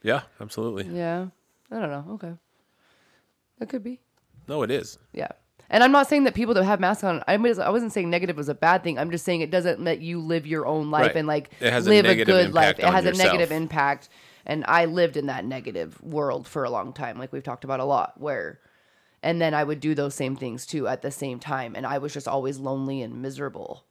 [0.02, 0.84] yeah, absolutely.
[0.94, 1.28] Yeah.
[1.70, 2.04] I don't know.
[2.10, 2.34] Okay.
[3.58, 4.00] That could be.
[4.48, 4.98] No, it is.
[5.14, 5.30] Yeah.
[5.70, 8.08] And I'm not saying that people that have masks on, I was- I wasn't saying
[8.08, 8.98] negative was a bad thing.
[8.98, 11.16] I'm just saying it doesn't let you live your own life Right.
[11.16, 12.78] and like It has a live a, negative good life.
[12.78, 14.08] It has a negative impact.
[14.48, 17.80] And I lived in that negative world for a long time, like we've talked about
[17.80, 18.60] a lot, where,
[19.22, 21.74] and then I would do those same things too at the same time.
[21.74, 23.84] And I was just always lonely and miserable.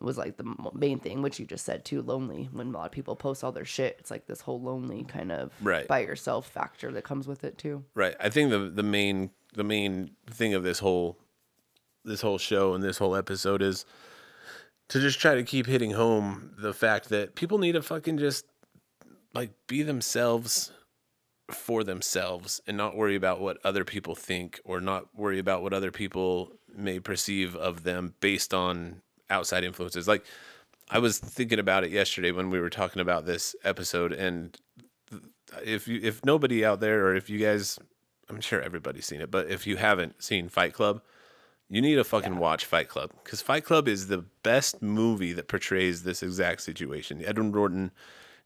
[0.00, 0.44] It was like the
[0.74, 2.48] main thing, which you just said too lonely.
[2.52, 5.32] When a lot of people post all their shit, it's like this whole lonely kind
[5.32, 5.88] of Right.
[5.88, 7.82] by yourself factor that comes with it too.
[7.94, 8.14] Right.
[8.20, 11.16] I think the the main the main thing of this whole
[12.04, 13.84] this whole show and this whole episode is
[14.88, 18.46] to just try to keep hitting home the fact that people need to fucking just
[19.34, 20.70] like be themselves
[21.50, 25.72] for themselves and not worry about what other people think or not worry about what
[25.72, 30.06] other people may perceive of them based on outside influences.
[30.06, 30.24] Like
[30.90, 34.56] I was thinking about it yesterday when we were talking about this episode and
[35.64, 37.78] if you if nobody out there or if you guys
[38.28, 41.00] I'm sure everybody's seen it, but if you haven't seen Fight Club,
[41.68, 45.48] you need to fucking watch Fight Club because Fight Club is the best movie that
[45.48, 47.22] portrays this exact situation.
[47.24, 47.90] Edward Norton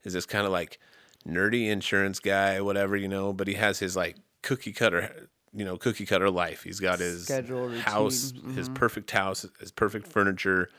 [0.03, 0.79] is this kind of like
[1.27, 5.77] nerdy insurance guy, whatever you know, but he has his like cookie cutter, you know,
[5.77, 6.63] cookie cutter life.
[6.63, 8.73] He's got his Schedule, house, his mm-hmm.
[8.73, 10.69] perfect house, his perfect furniture.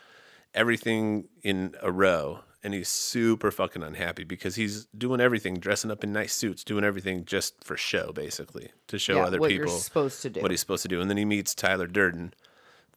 [0.54, 6.05] everything in a row and he's super fucking unhappy because he's doing everything, dressing up
[6.05, 9.68] in nice suits, doing everything just for show, basically, to show Yeah, other what people
[9.68, 10.40] supposed to do.
[10.40, 11.01] what he's supposed to do.
[11.01, 12.35] And then he meets Tyler Durden,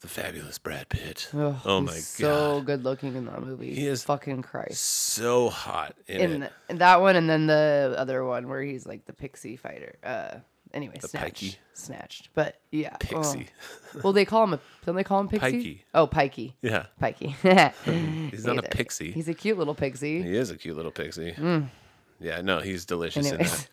[0.02, 1.30] the fabulous Brad Pitt.
[1.34, 3.74] Ugh, oh my so god, so good looking in that movie.
[3.74, 4.82] He is fucking Christ.
[4.84, 9.14] so hot in, In, that one, and then the other one where he's like the
[9.14, 9.98] pixie fighter.
[10.04, 10.36] Uh,
[10.74, 11.56] anyway, snatched, pikey.
[11.74, 12.30] snatched.
[12.34, 12.98] But yeah, oh.
[13.00, 13.48] Pixie.
[14.04, 14.60] Well, they call him a.
[14.86, 15.64] Don't they call him pixie?
[15.64, 15.80] Pikey.
[15.94, 16.54] Oh, pikey.
[16.62, 18.30] Yeah, Pikey.
[18.32, 19.12] he's not a pixie.
[19.12, 20.22] He's a cute little pixie.
[20.22, 21.34] He is a cute little pixie.
[22.20, 23.40] Yeah, no, he's delicious in Mm.
[23.40, 23.70] That.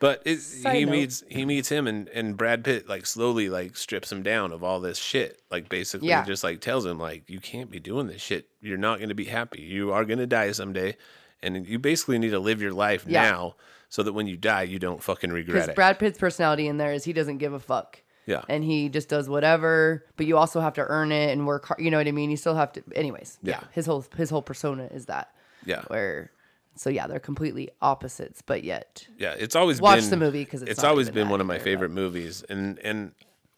[0.00, 0.38] But it,
[0.72, 0.90] he note.
[0.92, 4.62] meets he meets him and, and Brad Pitt like slowly like strips him down of
[4.62, 5.40] all this shit.
[5.50, 6.24] Like basically Yeah.
[6.24, 8.48] just like tells him like you can't be doing this shit.
[8.60, 9.62] You're not going to be happy.
[9.62, 10.96] You are going to die someday,
[11.42, 13.22] and you basically need to live your life Yeah.
[13.30, 13.56] now
[13.94, 15.76] so that when you die you don't fucking regret Because it.
[15.76, 18.02] Brad Pitt's personality in there is he doesn't give a fuck.
[18.26, 18.42] Yeah.
[18.48, 21.78] And he just does whatever, but you also have to earn it and work hard.
[21.80, 22.28] You know what I mean?
[22.28, 22.82] You still have to.
[22.92, 23.60] Anyways, yeah.
[23.60, 23.68] Yeah.
[23.70, 25.30] His whole his whole persona is that.
[25.64, 25.82] Yeah.
[25.86, 26.32] Where,
[26.74, 30.62] so yeah, they're completely opposites, but yet Yeah, it's always Watch been the movie 'cause
[30.62, 32.42] it's it's always been one of my favorite movies.
[32.48, 33.12] And and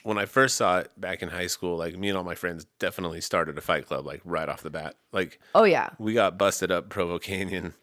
[0.07, 2.65] when I first saw it back in high school, like me and all my friends
[2.79, 4.95] definitely started a fight club like right off the bat.
[5.11, 5.91] Like Oh yeah.
[5.99, 7.75] we got busted up Provo Canyon.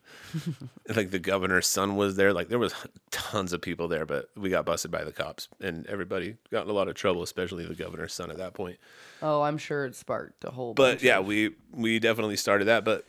[0.96, 2.32] like the governor's son was there.
[2.32, 2.74] Like there was
[3.12, 6.70] tons of people there, but we got busted by the cops, and everybody got in
[6.70, 8.78] a lot of trouble, especially the governor's son at that point.
[9.22, 10.74] Oh, I'm sure it sparked a whole.
[10.76, 12.86] But yeah, of- we we definitely started that.
[12.86, 13.06] But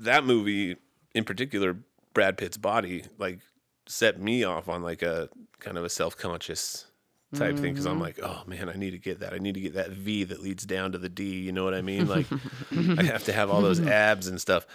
[0.00, 0.76] that movie
[1.14, 1.76] in particular,
[2.12, 3.38] Brad Pitt's body, like
[3.86, 5.28] set me off on like a
[5.60, 6.86] kind of a self conscious
[7.34, 8.02] type thing because I'm mm-hmm.
[8.02, 9.34] like, oh man, I need to get that.
[9.34, 11.40] I need to get that V that leads down to the D.
[11.40, 12.06] You know what I mean?
[12.06, 12.26] Like
[12.72, 13.88] I have to have all those mm-hmm.
[13.88, 14.66] abs and stuff.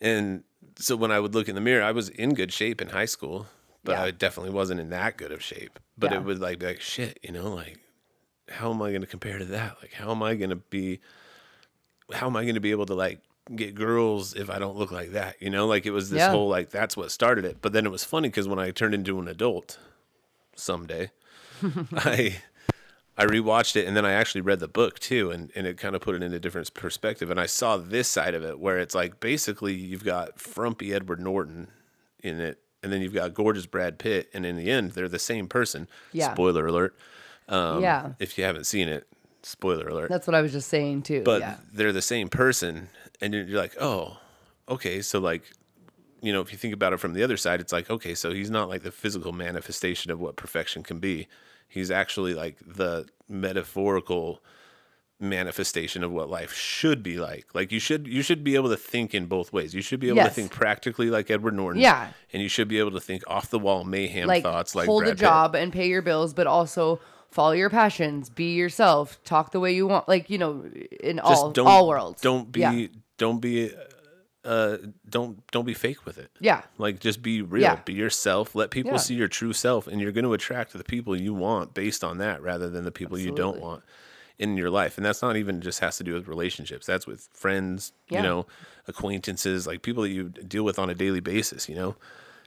[0.00, 0.44] And
[0.78, 3.04] so when I would look in the mirror, I was in good shape in high
[3.04, 3.46] school,
[3.84, 4.04] but Yeah.
[4.04, 5.78] I definitely wasn't in that good of shape.
[5.96, 6.18] But Yeah.
[6.18, 7.78] it would like be like shit, you know, like
[8.50, 9.76] how am I going to compare to that?
[9.80, 11.00] Like how am I going to be
[12.12, 13.20] how am I going to be able to like
[13.54, 15.40] get girls if I don't look like that?
[15.40, 16.30] You know, like it was this Yeah.
[16.30, 17.58] whole like that's what started it.
[17.60, 19.78] But then it was funny because when I turned into an adult
[20.56, 21.10] someday,
[21.92, 22.36] I
[23.16, 25.96] I rewatched it and then I actually read the book too, and, and it kind
[25.96, 27.30] of put it in a different perspective.
[27.30, 31.20] And I saw this side of it where it's like basically you've got frumpy Edward
[31.20, 31.68] Norton
[32.22, 35.18] in it, and then you've got gorgeous Brad Pitt, and in the end they're the
[35.18, 35.88] same person.
[36.12, 36.32] Yeah.
[36.32, 36.96] Spoiler alert.
[37.48, 38.12] Um, Yeah.
[38.18, 39.08] If you haven't seen it,
[39.42, 41.22] spoiler alert That's what I was just saying too.
[41.22, 41.56] but yeah.
[41.72, 42.88] they're the same person
[43.20, 44.18] and you're, you're like oh
[44.68, 45.42] okay so like
[46.20, 48.32] you know if you think about it from the other side it's like okay so
[48.32, 51.28] he's not like the physical manifestation of what perfection can be
[51.68, 54.40] he's actually like the metaphorical
[55.20, 58.76] manifestation of what life should be like like you should you should be able to
[58.76, 62.10] think in both ways you should be able to think practically like edward norton Yeah.
[62.32, 65.02] and you should be able to think off the wall mayhem Like, thoughts like hold
[65.02, 65.20] Brad a Pitt.
[65.20, 67.00] job and pay your bills, but also
[67.30, 70.08] follow your passions, be yourself, talk the way you want.
[70.08, 70.64] Like you know,
[71.00, 72.22] in Just all all worlds.
[72.22, 72.86] don't be Yeah.
[73.18, 73.72] don't be
[74.48, 76.62] uh don't don't be fake with it Yeah.
[76.78, 77.80] Like just be real, Yeah.
[77.84, 78.54] be yourself.
[78.54, 78.96] Let people Yeah.
[79.06, 82.18] see your true self, and you're going to attract the people you want based on
[82.18, 83.82] that, rather than the people you don't want
[84.38, 84.96] in your life.
[84.96, 86.86] And that's not even just has to do with relationships.
[86.86, 88.18] That's with friends, Yeah.
[88.18, 88.46] you know,
[88.86, 91.68] acquaintances, like people that you deal with on a daily basis.
[91.68, 91.96] You know,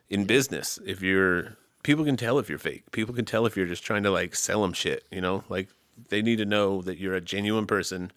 [0.10, 2.84] in business, if you're people can tell if you're fake.
[2.92, 5.04] People can tell if you're just trying to like sell them shit.
[5.12, 5.70] You know, like
[6.10, 8.12] they need to know that you're a genuine person,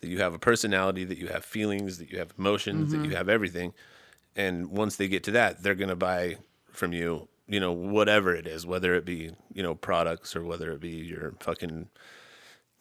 [0.00, 3.02] that you have a personality, that you have feelings, that you have emotions, Mm-hmm.
[3.02, 3.72] that you have everything.
[4.36, 6.36] And once they get to that, they're gonna buy
[6.72, 10.70] from you, you know, whatever it is, whether it be, you know, products or whether
[10.72, 11.88] it be your fucking,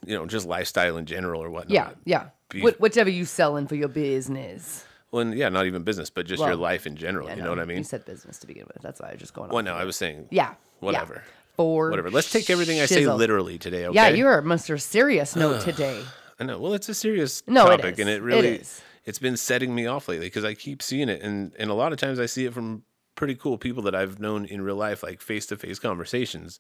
[0.06, 1.72] you know, just lifestyle in general or whatnot.
[1.74, 1.90] Yeah.
[2.06, 2.30] Yeah.
[2.50, 4.86] Be- What, whatever you selling for your business.
[5.12, 7.28] Well, and yeah, not even business, but just your life in general.
[7.30, 7.78] I you know what I mean?
[7.80, 8.82] You said business to begin with.
[8.84, 9.50] That's why I was just going.
[9.50, 9.56] On.
[9.56, 10.54] Well, no, I was saying, Yeah.
[10.80, 11.16] whatever.
[11.26, 11.32] Yeah.
[11.58, 12.12] For whatever.
[12.12, 13.88] Let's take everything I say literally today.
[13.88, 13.96] Okay.
[13.96, 14.80] Yeah, you're a Mr.
[14.80, 16.02] Serious Note today.
[16.40, 16.60] I know.
[16.60, 18.82] Well, it's a serious No, topic, and It it really is.
[19.06, 21.92] it's been setting me off lately because I keep seeing it, and and a lot
[21.92, 22.84] of times I see it from
[23.16, 26.60] pretty cool people that I've known in real life, like face to face conversations.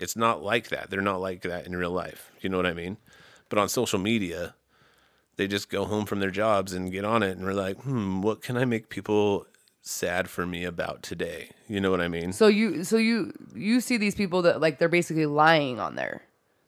[0.00, 0.90] It's not like that.
[0.90, 2.32] They're not like that in real life.
[2.40, 2.96] You know what I mean?
[3.48, 4.54] But on social media,
[5.36, 8.22] they just go home from their jobs and get on it, and we're like, hmm,
[8.22, 9.46] what can I make people
[9.82, 11.50] sad for me about today?
[11.68, 12.32] You know what I mean?
[12.32, 16.22] So you so you you see these people that like they're basically lying on there.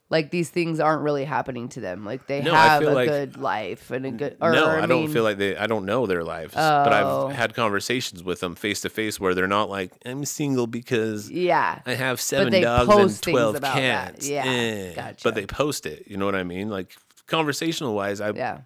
[0.07, 2.05] Like these things aren't really happening to them.
[2.05, 4.37] Like they No, have a like- good life and a good.
[4.39, 5.57] Or, no, I, I, don't feel like they.
[5.57, 7.27] I don't know their lives, but Oh.
[7.29, 11.31] I've had conversations with them face to face where they're not like, "I'm single because
[11.31, 11.79] Yeah.
[11.87, 14.13] I have seven dogs and twelve about that.
[14.13, 14.93] cats." Yeah, Eh.
[14.93, 15.21] gotcha.
[15.23, 16.03] But they post it.
[16.07, 16.69] You know what I mean?
[16.69, 18.59] Like conversational wise, I Yeah.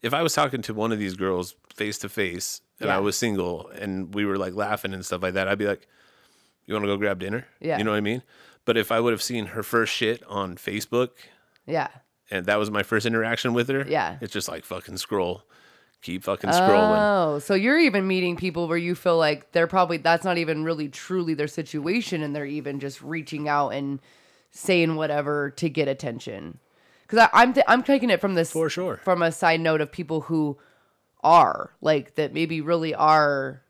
[0.00, 3.16] if I was talking to one of these girls face to face and I was
[3.18, 5.88] single and we were like laughing and stuff like that, I'd be like,
[6.66, 7.78] "You want to go grab dinner?" Yeah.
[7.78, 8.22] You know what I mean?
[8.64, 11.10] But if I would have seen her first shit on Facebook,
[11.66, 11.88] Yeah.
[12.30, 13.84] and that was my first interaction with her.
[13.88, 14.16] Yeah.
[14.20, 15.42] it's just like fucking scroll,
[16.02, 16.98] keep fucking scrolling.
[16.98, 20.64] Oh, so you're even meeting people where you feel like they're probably that's not even
[20.64, 24.00] really truly their situation, and they're even just reaching out and
[24.50, 26.58] saying whatever to get attention.
[27.06, 28.96] Because I'm th- I'm taking it from this For sure.
[29.04, 30.56] from a side note of people who
[31.22, 33.62] are like that maybe really are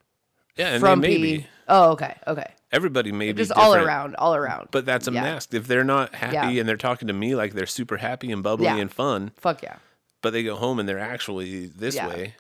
[0.57, 4.35] yeah, and from they may Oh, okay, okay, Everybody may be just all around, all
[4.35, 4.69] around.
[4.73, 5.23] But that's a Yeah.
[5.23, 5.55] mask.
[5.55, 6.61] If they're not happy Yeah.
[6.61, 8.77] and they're talking to me like they're super happy and bubbly Yeah.
[8.77, 9.77] and fun, Fuck yeah,
[10.23, 12.35] but they go home and they're actually this way,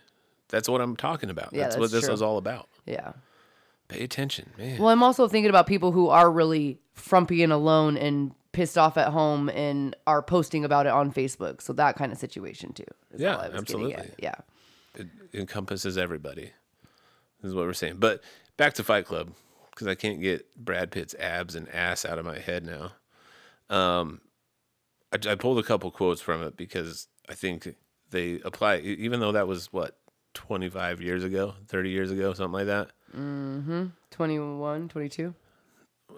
[0.49, 1.51] that's what I'm talking about.
[1.53, 2.15] Yeah, that's, what this true.
[2.15, 2.69] is all about.
[2.85, 3.13] yeah.
[3.87, 4.79] Pay attention, man.
[4.81, 8.97] Well, I'm also thinking about people who are really frumpy and alone and pissed off
[8.97, 11.61] at home and are posting about it on Facebook.
[11.61, 12.85] So that kind of situation too.
[13.13, 13.95] is Yeah, all I was absolutely.
[13.95, 14.11] At.
[14.19, 14.35] Yeah.
[14.97, 16.53] it encompasses everybody.
[17.43, 17.97] This is what we're saying.
[17.99, 18.23] But
[18.57, 19.33] back to Fight Club
[19.75, 22.93] because I can't get Brad Pitt's abs and ass out of my head now.
[23.75, 24.21] Um,
[25.13, 27.75] I, I pulled a couple quotes from it because I think
[28.11, 29.97] they apply, even though that was what
[30.35, 32.91] 25 years ago, 30 years ago, something like that.
[34.11, 35.35] 21, 22?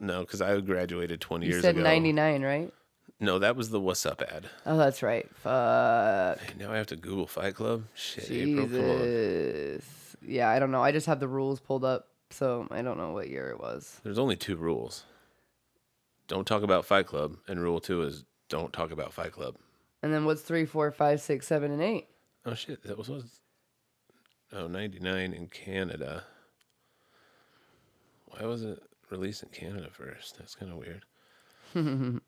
[0.01, 1.85] No, because I graduated 20 You years said ago.
[1.85, 2.73] 99, right?
[3.21, 4.47] No, that was the What's Up ad.
[4.67, 5.27] Oh, that's right.
[5.37, 6.39] Fuck.
[6.41, 7.85] Hey, now I have to Google Fight Club.
[7.95, 9.81] Shit, April, come on.
[10.23, 10.83] Yeah, I don't know.
[10.83, 14.01] I just have the rules pulled up, so I don't know what year it was.
[14.05, 15.05] There's only two rules.
[16.29, 19.57] Don't talk about Fight Club, and rule two is don't talk about Fight Club.
[20.03, 22.07] And then what's three, four, five, six, seven, and 8?
[22.45, 23.41] Oh shit, that was was
[24.53, 26.25] oh 99 in Canada.
[28.27, 30.39] Why was it released in Canada first?
[30.39, 31.05] That's kind of weird.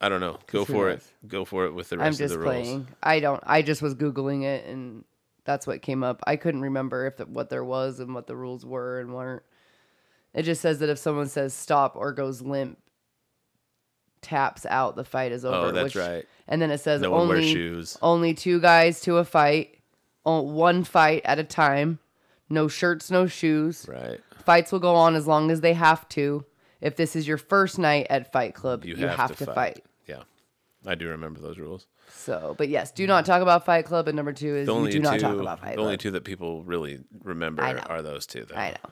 [0.00, 0.38] I don't know.
[0.46, 1.02] Go for it.
[1.26, 2.50] Go for it with the rest I'm rest of just the rules.
[2.50, 2.88] playing.
[3.02, 3.42] I don't.
[3.46, 5.04] I just was googling it, and
[5.46, 6.22] that's what came up.
[6.26, 9.42] I couldn't remember if the, what there was and what the rules were and weren't.
[10.34, 12.78] It just says that if someone says stop or goes limp,
[14.20, 15.66] taps out, the fight is oh, over.
[15.68, 16.26] Oh, that's which- right.
[16.48, 19.78] And then it says No only only two guys to a fight,
[20.24, 21.98] one fight at a time.
[22.48, 23.86] No shirts, no shoes.
[23.88, 24.20] Right.
[24.44, 26.44] Fights will go on as long as they have to.
[26.80, 29.84] If this is your first night at Fight Club, You, you, have, to, fight.
[30.06, 30.22] Yeah.
[30.86, 31.88] I do remember those rules.
[32.08, 34.08] So, but yes, do not talk about Fight Club.
[34.08, 35.76] And number two is The you only do two not talk about Fight Club.
[35.76, 38.54] the only two that people really remember are those two though.
[38.56, 38.90] I know.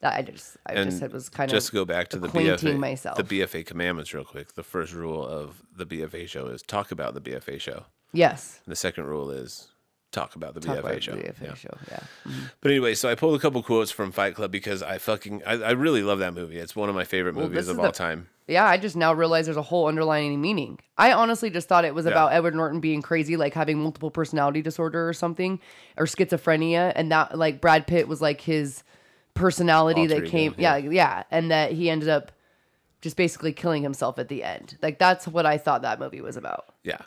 [0.00, 2.18] That I just I And just said was kind just of just go back to
[2.18, 3.16] the BFA, myself.
[3.18, 4.54] the BFA commandments real quick.
[4.54, 7.84] The first rule of the BFA show is talk about the BFA show.
[8.12, 8.60] yes.
[8.66, 9.68] The second rule is
[10.12, 11.12] talk about the Talk BFA about show.
[11.12, 11.54] the BFA Yeah.
[11.54, 11.76] show.
[11.90, 12.32] Yeah.
[12.60, 15.52] But anyway, so I pulled a couple quotes from Fight Club because I fucking I,
[15.54, 16.58] I really love that movie.
[16.58, 18.28] It's one of my favorite Well, movies of all the- time.
[18.48, 20.80] Yeah, I just now realize there's a whole underlying meaning.
[20.98, 22.10] I honestly just thought it was Yeah.
[22.10, 25.60] about Edward Norton being crazy, like having multiple personality disorder or something,
[25.96, 28.82] or schizophrenia, and that like Brad Pitt was like his
[29.34, 30.76] personality Alter that ego, came, yeah.
[30.78, 32.32] yeah, yeah, and that he ended up
[33.00, 34.76] just basically killing himself at the end.
[34.82, 36.66] Like that's what I thought that movie was about.
[36.82, 36.98] Yeah,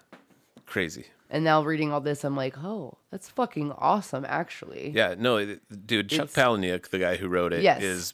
[0.65, 1.07] crazy.
[1.33, 4.91] And now reading all this, I'm like, oh, that's fucking awesome, actually.
[4.95, 8.13] Yeah, no, it- dude, Chuck It's- Palahniuk, the guy who wrote it, is Yes.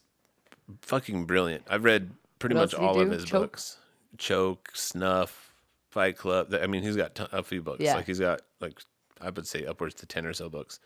[0.84, 1.66] fucking brilliant.
[1.70, 3.14] I've read pretty What much else did he all of do?
[3.14, 3.42] his Choke?
[3.42, 3.78] books.
[4.18, 5.54] Choke, Snuff,
[5.90, 6.54] Fight Club.
[6.54, 7.82] I mean, he's got ton- a few books.
[7.82, 7.96] Yeah.
[7.96, 8.80] Like he's got like
[9.20, 10.80] I would say upwards to ten or so books.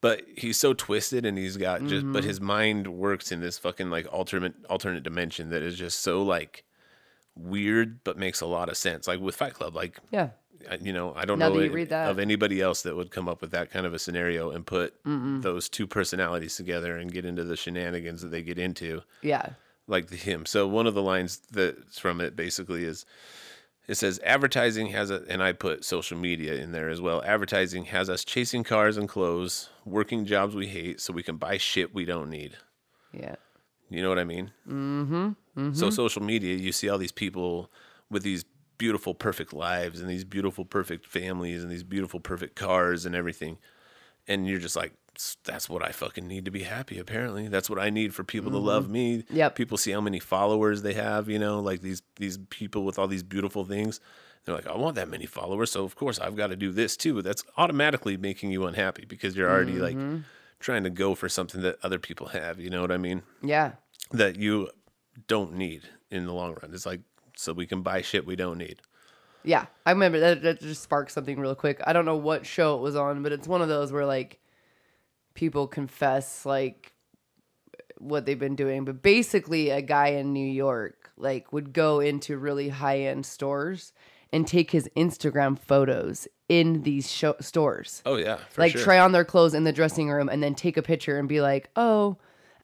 [0.00, 2.02] But he's so twisted, and he's got just.
[2.04, 2.12] Mm-hmm.
[2.14, 6.22] But his mind works in this fucking like alternate alternate dimension that is just so
[6.22, 6.64] like
[7.36, 9.06] weird, but makes a lot of sense.
[9.06, 10.30] Like with Fight Club, like Yeah.
[10.80, 12.10] You know, I don't Now know that you any- read that.
[12.10, 14.94] of anybody else that would come up with that kind of a scenario and put
[15.04, 19.50] those two personalities together and get into the shenanigans that they get into, Yeah.
[19.86, 20.46] like the him.
[20.46, 23.04] So one of the lines that's from it basically is,
[23.86, 27.22] it says advertising has a, and I put social media in there as well.
[27.24, 31.58] Advertising has us chasing cars and clothes, working jobs we hate, so we can buy
[31.58, 32.56] shit we don't need.
[33.12, 33.34] Yeah.
[33.90, 34.52] You know what I mean?
[34.66, 35.72] Mm-hmm.
[35.74, 37.70] So social media, you see all these people
[38.10, 38.44] with these
[38.78, 43.58] beautiful, perfect lives and these beautiful, perfect families and these beautiful, perfect cars and everything,
[44.26, 44.92] and you're just like,
[45.44, 46.98] that's what I fucking need to be happy.
[46.98, 49.18] Apparently, that's what I need for people to love me.
[49.18, 49.36] Mm-hmm.
[49.36, 49.54] Yep.
[49.54, 51.28] People see how many followers they have.
[51.28, 54.00] You know, like these these people with all these beautiful things.
[54.44, 56.96] They're like, I want that many followers, so of course I've got to do this
[56.98, 57.22] too.
[57.22, 60.18] That's automatically making you unhappy because you're already like mm-hmm.
[60.60, 62.60] trying to go for something that other people have.
[62.60, 63.22] You know what I mean?
[63.42, 63.72] Yeah.
[64.10, 64.68] that you
[65.28, 66.72] don't need in the long run.
[66.72, 67.00] It's like
[67.36, 68.80] so we can buy shit we don't need.
[69.42, 71.80] Yeah, I remember that, that just sparked something real quick.
[71.86, 74.40] I don't know what show it was on, but it's one of those where like
[75.34, 76.94] people confess like
[77.98, 78.84] what they've been doing.
[78.84, 83.92] But basically, a guy in New York like would go into really high end stores
[84.32, 88.02] and take his Instagram photos in these show- stores.
[88.06, 88.82] Oh yeah, for like sure.
[88.82, 91.40] try on their clothes in the dressing room and then take a picture and be
[91.40, 92.16] like, "Oh,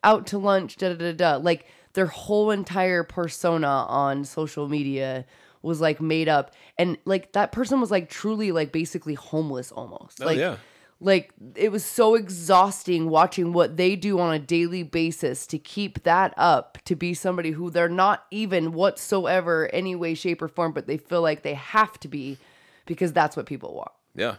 [0.02, 1.36] out to lunch." Da da da da.
[1.36, 5.24] Like their whole entire persona on social media
[5.62, 10.22] was like made up and like that person was like truly like basically homeless almost
[10.22, 10.56] Oh, like yeah.
[11.00, 16.02] like it was so exhausting watching what they do on a daily basis to keep
[16.04, 20.72] that up to be somebody who they're not even whatsoever any way shape or form
[20.72, 22.38] but they feel like they have to be
[22.86, 24.36] because that's what people want Yeah.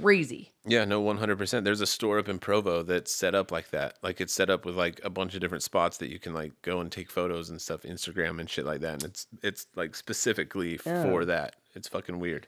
[0.00, 1.64] Crazy Yeah, no, one hundred percent.
[1.64, 3.98] There's a store up in Provo that's set up like that.
[4.02, 6.52] Like it's set up with like a bunch of different spots that you can like
[6.62, 8.94] go and take photos and stuff, Instagram and shit like that.
[8.94, 11.56] And it's it's like specifically for that.
[11.74, 12.46] It's fucking weird.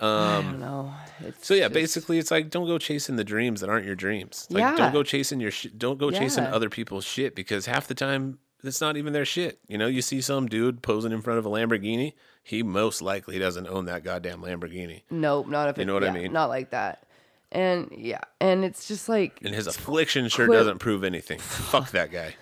[0.00, 3.24] i don't know it's Um, So yeah, just- basically, it's like don't go chasing the
[3.24, 4.46] dreams that aren't your dreams.
[4.48, 4.76] Like Yeah.
[4.76, 5.76] don't go chasing your shit.
[5.78, 9.58] Don't go chasing other people's shit because half the time it's not even their shit.
[9.68, 12.12] You know, you see some dude posing in front of a Lamborghini.
[12.42, 15.02] He most likely doesn't own that goddamn Lamborghini.
[15.10, 16.32] nope not if You it- know what I mean?
[16.32, 17.04] not like that
[17.52, 21.38] and yeah and it's just like And his affliction sure quit- doesn't prove anything.
[21.38, 22.34] Fuck that guy.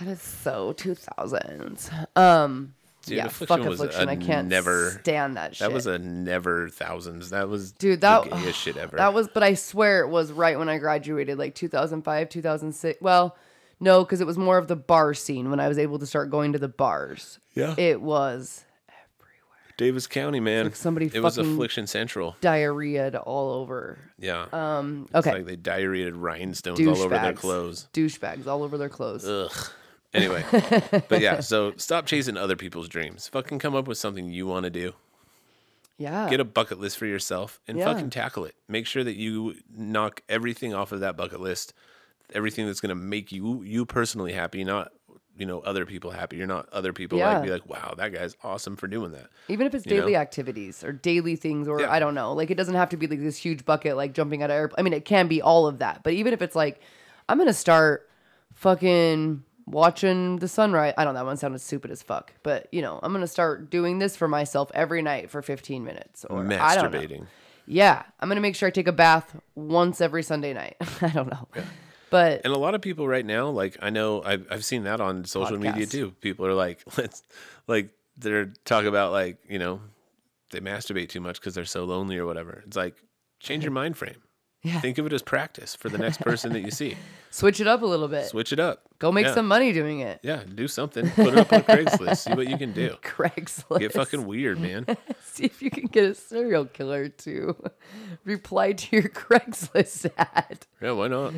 [0.00, 2.74] that is so 2000s um
[3.04, 6.68] Dude, yeah Affliction fuck affliction i can't never- stand that shit That was a never
[6.68, 7.30] thousands.
[7.30, 8.96] That was Dude, that the gayest shit ever.
[8.96, 13.00] That was, but I swear it was right when I graduated, like 2005, 2006.
[13.02, 13.36] Well,
[13.82, 16.30] no, because it was more of the bar scene when I was able to start
[16.30, 17.38] going to the bars.
[17.54, 17.74] yeah.
[17.76, 19.58] It was everywhere.
[19.76, 20.64] Davis County, man.
[20.66, 22.36] like somebody it was Affliction Central.
[22.40, 23.98] diarrhea all over.
[24.18, 24.46] Yeah.
[24.52, 27.88] Um, It's okay, like they diarrheated rhinestones all over their clothes.
[27.92, 29.26] douchebags all over their clothes.
[29.28, 29.52] Ugh.
[30.14, 30.44] Anyway,
[31.08, 33.28] but yeah, so stop chasing other people's dreams.
[33.28, 34.92] Fucking come up with something you want to do.
[35.96, 37.86] yeah, Get a bucket list for yourself and Yeah.
[37.92, 38.54] fucking tackle it.
[38.68, 41.72] Make sure that you knock everything off of that bucket list.
[42.34, 44.92] Everything that's gonna make you you personally happy, not
[45.36, 46.36] you know other people happy.
[46.36, 47.34] You're not other people Yeah.
[47.34, 49.28] like be like, wow, that guy's awesome for doing that.
[49.48, 50.00] even if it's you know?
[50.00, 51.90] daily activities or daily things, or Yeah.
[51.92, 54.42] I don't know, like it doesn't have to be like this huge bucket, like jumping
[54.42, 54.76] out of airplane.
[54.78, 56.80] I mean, it can be all of that, but even if it's like,
[57.28, 58.08] I'm gonna start
[58.54, 60.92] fucking watching the sunrise.
[60.98, 63.70] I don't know, that one sounded stupid as fuck, but you know, I'm gonna start
[63.70, 66.98] doing this for myself every night for 15 minutes, or I don't know.
[66.98, 67.26] Masturbating.
[67.66, 70.76] Yeah, I'm gonna make sure I take a bath once every Sunday night.
[71.00, 71.48] I don't know,
[72.12, 75.00] but And a lot of people right now, like I know I've, I've seen that
[75.00, 76.12] on social media too.
[76.20, 77.22] People are like, let's
[77.66, 77.88] like
[78.18, 79.80] they're talk about like you know
[80.50, 82.62] they masturbate too much because they're so lonely or whatever.
[82.66, 83.02] It's like
[83.40, 84.22] change your mind frame.
[84.62, 84.80] Yeah.
[84.80, 86.96] Think of it as practice for the next person that you see.
[87.30, 88.26] switch it up a little bit.
[88.26, 88.82] Switch it up.
[89.00, 89.34] Go make Yeah.
[89.34, 90.20] some money doing it.
[90.22, 91.10] Yeah, do something.
[91.10, 92.18] Put it up on Craigslist.
[92.18, 92.96] See what you can do.
[93.02, 93.80] Craigslist.
[93.80, 94.86] Get fucking weird, man.
[95.24, 97.56] See if you can get a serial killer to
[98.24, 100.66] reply to your Craigslist ad.
[100.80, 101.34] Yeah, why not?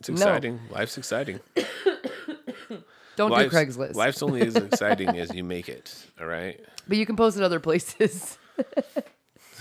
[0.00, 0.58] It's exciting.
[0.70, 1.38] Life's exciting.
[3.16, 3.94] Don't Life's, do Craigslist.
[3.94, 5.94] life's only as exciting as you make it.
[6.20, 6.58] All right.
[6.88, 8.38] but you can post it other places.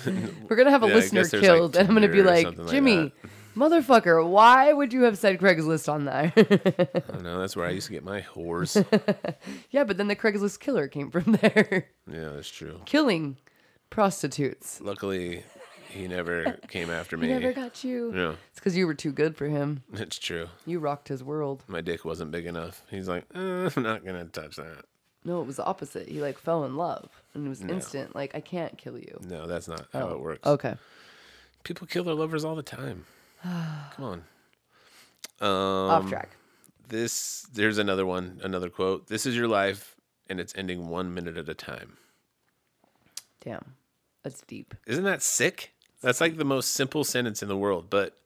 [0.49, 2.65] We're gonna have a Yeah, listener there's, like, killed, and I'm gonna be like, something
[2.65, 3.13] like Jimmy,
[3.55, 6.33] motherfucker, why would you have said Craigslist on there?
[6.35, 7.39] I don't know.
[7.39, 8.75] That's where I used to get my whores.
[9.71, 12.81] yeah, but then the Craigslist killer came from there, Yeah, that's true.
[12.85, 13.37] killing
[13.89, 14.79] prostitutes.
[14.81, 15.43] Luckily,
[15.89, 17.27] he never came after me.
[17.27, 18.13] He never got you.
[18.15, 19.83] Yeah, It's because you were too good for him.
[19.93, 20.47] it's true.
[20.65, 21.63] You rocked his world.
[21.67, 22.81] My dick wasn't big enough.
[22.89, 24.85] He's like, "Uh, I'm not gonna touch that.
[25.23, 26.07] No, it was the opposite.
[26.07, 28.15] He like fell in love, and it was instant.
[28.15, 29.19] Like I can't kill you.
[29.27, 30.45] No, that's not how it works.
[30.45, 30.75] Okay.
[31.63, 33.05] People kill their lovers all the time.
[33.43, 34.23] Come on.
[35.39, 35.47] Um,
[35.91, 36.29] Off track.
[36.87, 39.07] This there's another one, another quote.
[39.07, 39.95] This is your life,
[40.27, 41.97] and it's ending one minute at a time.
[43.43, 43.73] Damn,
[44.23, 44.73] that's deep.
[44.85, 45.71] Isn't that sick?
[46.01, 48.17] That's like the most simple sentence in the world, but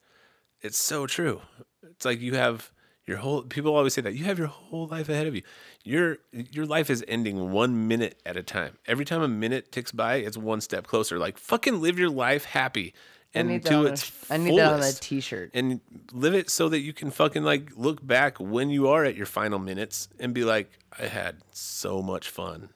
[0.62, 1.42] it's so true.
[1.82, 2.70] It's like you have
[3.06, 5.42] your whole people always say that you have your whole life ahead of you.
[5.84, 8.78] Your your life is ending one minute at a time.
[8.86, 11.18] Every time a minute ticks by, it's one step closer.
[11.18, 12.94] Like fucking live your life happy
[13.34, 15.50] and to on a, its I need that on a t-shirt.
[15.54, 15.80] and
[16.12, 19.26] live it so that you can fucking like look back when you are at your
[19.26, 22.70] final minutes and be like, I had so much fun.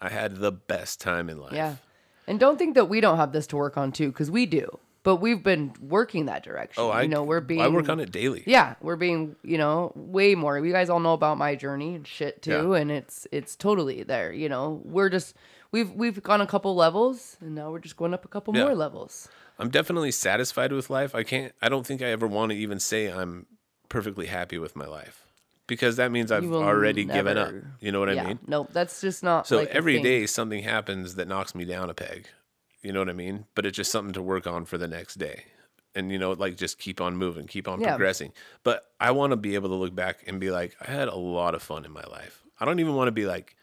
[0.00, 1.52] I had the best time in life.
[1.52, 1.76] Yeah.
[2.26, 4.78] And don't think that we don't have this to work on too, because we do.
[5.08, 6.82] But we've been working that direction.
[6.82, 8.42] Oh, I you know, we're being I work on it daily.
[8.44, 10.58] Yeah, we're being, you know, way more.
[10.58, 12.80] You guys all know about my journey and shit too, Yeah.
[12.80, 14.30] and it's it's totally there.
[14.30, 15.34] You know, we're just
[15.72, 18.64] we've we've gone a couple levels, and now we're just going up a couple Yeah.
[18.64, 19.30] more levels.
[19.58, 21.14] I'm definitely satisfied with life.
[21.14, 21.54] I can't.
[21.62, 23.46] I don't think I ever want to even say I'm
[23.88, 25.24] perfectly happy with my life
[25.66, 27.54] because that means I've already given up.
[27.80, 28.40] You know what yeah, I mean?
[28.46, 29.46] no, that's just not.
[29.46, 30.02] So like thing.
[30.02, 32.28] day something happens that knocks me down a peg.
[32.82, 33.46] You know what I mean?
[33.54, 35.44] But it's just something to work on for the next day.
[35.94, 37.90] And you know, like just keep on moving, keep on Yeah.
[37.90, 38.32] progressing.
[38.62, 41.16] But I want to be able to look back and be like, I had a
[41.16, 42.44] lot of fun in my life.
[42.60, 43.56] I don't even want to be like,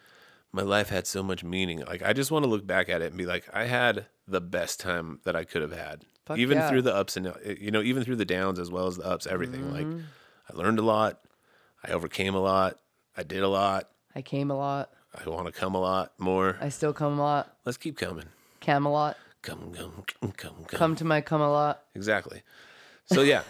[0.52, 1.80] my life had so much meaning.
[1.80, 4.42] Like I just want to look back at it and be like, I had the
[4.42, 6.04] best time that I could have had.
[6.26, 6.70] Fuck even yeah.
[6.70, 9.06] through the ups and eh, you know, even through the downs as well as the
[9.06, 9.72] ups, everything.
[9.72, 10.02] Like mm-hmm.
[10.50, 11.22] I learned a lot.
[11.84, 12.80] I overcame a lot.
[13.16, 13.90] I did a lot.
[14.16, 14.92] I came a lot.
[15.14, 16.58] I want to come a lot more.
[16.60, 17.56] I still come a lot.
[17.64, 18.26] Let's keep coming.
[18.66, 19.16] Camelot.
[19.44, 20.66] Come, come, come, come, come.
[20.66, 21.84] Come to my Camelot.
[21.94, 22.42] Exactly.
[23.06, 23.44] So yeah,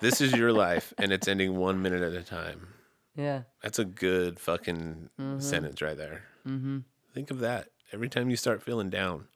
[0.00, 2.68] this is your life, and it's ending one minute at a time.
[3.16, 3.42] Yeah.
[3.62, 5.40] That's a good fucking Mm-hmm.
[5.40, 6.24] sentence right there.
[6.46, 6.78] Mm-hmm.
[7.14, 9.28] Think of that every time you start feeling down.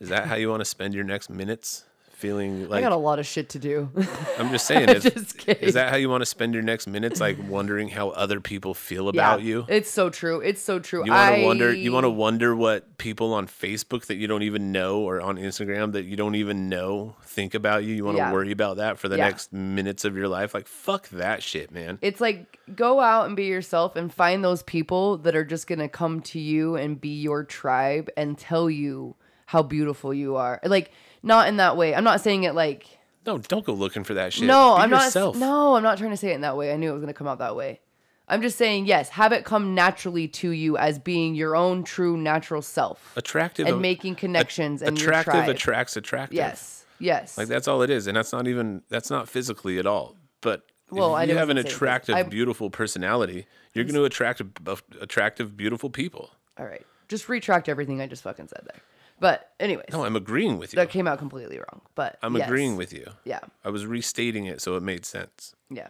[0.00, 1.84] Is that how you want to spend your next minutes?
[2.22, 3.90] Feeling I got a lot of shit to do.
[4.38, 4.88] I'm just saying.
[4.88, 5.60] If, just kidding.
[5.60, 7.20] is that how you want to spend your next minutes?
[7.20, 9.10] Like wondering how other people feel yeah.
[9.10, 9.66] about you.
[9.68, 10.38] It's so true.
[10.38, 11.04] It's so true.
[11.04, 11.74] You want to I- wonder.
[11.74, 15.36] You want to wonder what people on Facebook that you don't even know, or on
[15.36, 17.92] Instagram that you don't even know, think about you.
[17.92, 18.32] You want to Yeah.
[18.32, 19.26] worry about that for the Yeah.
[19.26, 20.54] next minutes of your life.
[20.54, 21.98] Like fuck that shit, man.
[22.02, 25.88] It's like go out and be yourself and find those people that are just gonna
[25.88, 29.16] come to you and be your tribe and tell you
[29.46, 30.60] how beautiful you are.
[30.64, 30.92] Like
[31.22, 31.94] not in that way.
[31.94, 32.86] I'm not saying it like
[33.26, 34.44] No, don't go looking for that shit.
[34.46, 34.74] no.
[34.76, 35.36] Be I'm yourself.
[35.36, 35.46] not.
[35.46, 36.72] No, I'm not trying to say it in that way.
[36.72, 37.80] I knew it was gonna come out that way.
[38.28, 39.10] I'm just saying yes.
[39.10, 43.80] Have it come naturally to you as being your own true natural self attractive and
[43.82, 46.36] making connections and your attractive attracts attractive.
[46.36, 46.84] Yes.
[46.98, 47.36] Yes.
[47.36, 50.16] Like that's all it is, and that's not even that's not physically at all.
[50.40, 54.40] But Well, I if you have an attractive, I- beautiful personality, you're going to attract
[54.40, 56.30] a- a- attractive, beautiful people.
[56.58, 56.84] All right.
[57.08, 58.80] Just retract everything I just fucking said there.
[59.22, 60.76] But anyways, No, I'm agreeing with you.
[60.76, 61.80] that came out completely wrong.
[61.94, 62.46] But I'm yes.
[62.48, 63.06] agreeing with you.
[63.24, 63.38] Yeah.
[63.64, 65.88] I was restating it so it made sense Yeah.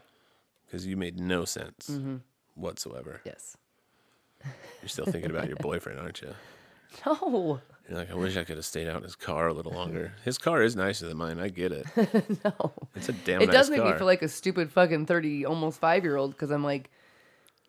[0.66, 2.16] because you made no sense Mm-hmm.
[2.54, 3.20] whatsoever.
[3.24, 3.56] Yes.
[4.82, 6.34] You're still thinking about your boyfriend, aren't you?
[7.06, 7.58] No.
[7.88, 10.12] You're like, I wish I could have stayed out in his car a little longer.
[10.26, 11.40] His car is nicer than mine.
[11.40, 11.86] I get it.
[12.44, 12.72] No.
[12.94, 13.92] It's a damn It nice does make car.
[13.92, 16.90] me feel like a stupid fucking 30, almost five year old because I'm like,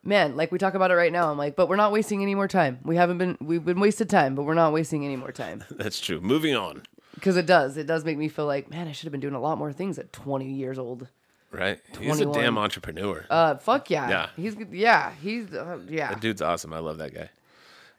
[0.04, 1.32] man, like we talk about it right now.
[1.32, 2.80] I'm like, but we're not wasting any more time.
[2.84, 5.64] We haven't been, we've been wasted time, but we're not wasting any more time.
[5.72, 6.22] That's true.
[6.22, 6.84] Moving on.
[7.16, 7.78] Because it does.
[7.78, 9.72] It does make me feel like, man, I should have been doing a lot more
[9.72, 11.08] things at 20 years old.
[11.51, 11.80] Right?
[11.99, 13.26] He's a damn entrepreneur.
[13.30, 14.10] Uh, fuck yeah.
[14.10, 14.30] Yeah.
[14.36, 15.12] He's, yeah.
[15.22, 16.10] He's, uh, yeah.
[16.10, 16.74] That dude's awesome.
[16.74, 17.30] I love that guy.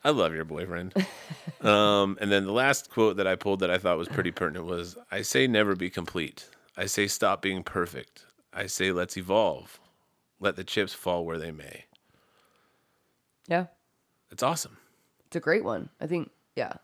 [0.03, 0.93] I love your boyfriend.
[1.63, 4.67] um, and then the last quote that I pulled that I thought was pretty pertinent
[4.67, 6.49] was I say never be complete.
[6.77, 8.27] I say stop being perfect.
[8.53, 9.81] I say let's evolve.
[10.41, 11.85] Let the chips fall where they may.
[13.49, 13.67] Yeah.
[14.31, 14.77] It's awesome.
[15.27, 15.89] It's a great one.
[16.01, 16.75] I think, yeah.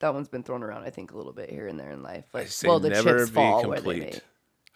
[0.00, 2.24] That one's been thrown around, I think, a little bit here and there in life.
[2.34, 4.00] I Like, say well, the never chips be fall where they may.
[4.00, 4.22] complete.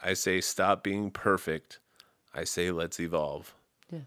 [0.03, 1.79] I say stop being perfect.
[2.35, 3.55] I say let's evolve.
[3.91, 4.01] Yeah.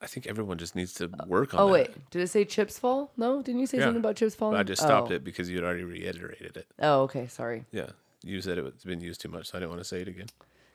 [0.00, 1.72] I think everyone just needs to uh, work on Oh that.
[1.72, 3.10] wait, did it say chips fall?
[3.18, 3.84] No, didn't you say Yeah.
[3.84, 4.56] something about chips falling?
[4.58, 5.14] I just stopped oh.
[5.14, 6.66] it because you had already reiterated it.
[6.78, 7.64] Oh, okay, sorry.
[7.70, 7.88] Yeah.
[8.22, 10.26] You said it's been used too much, so I didn't want to say it again.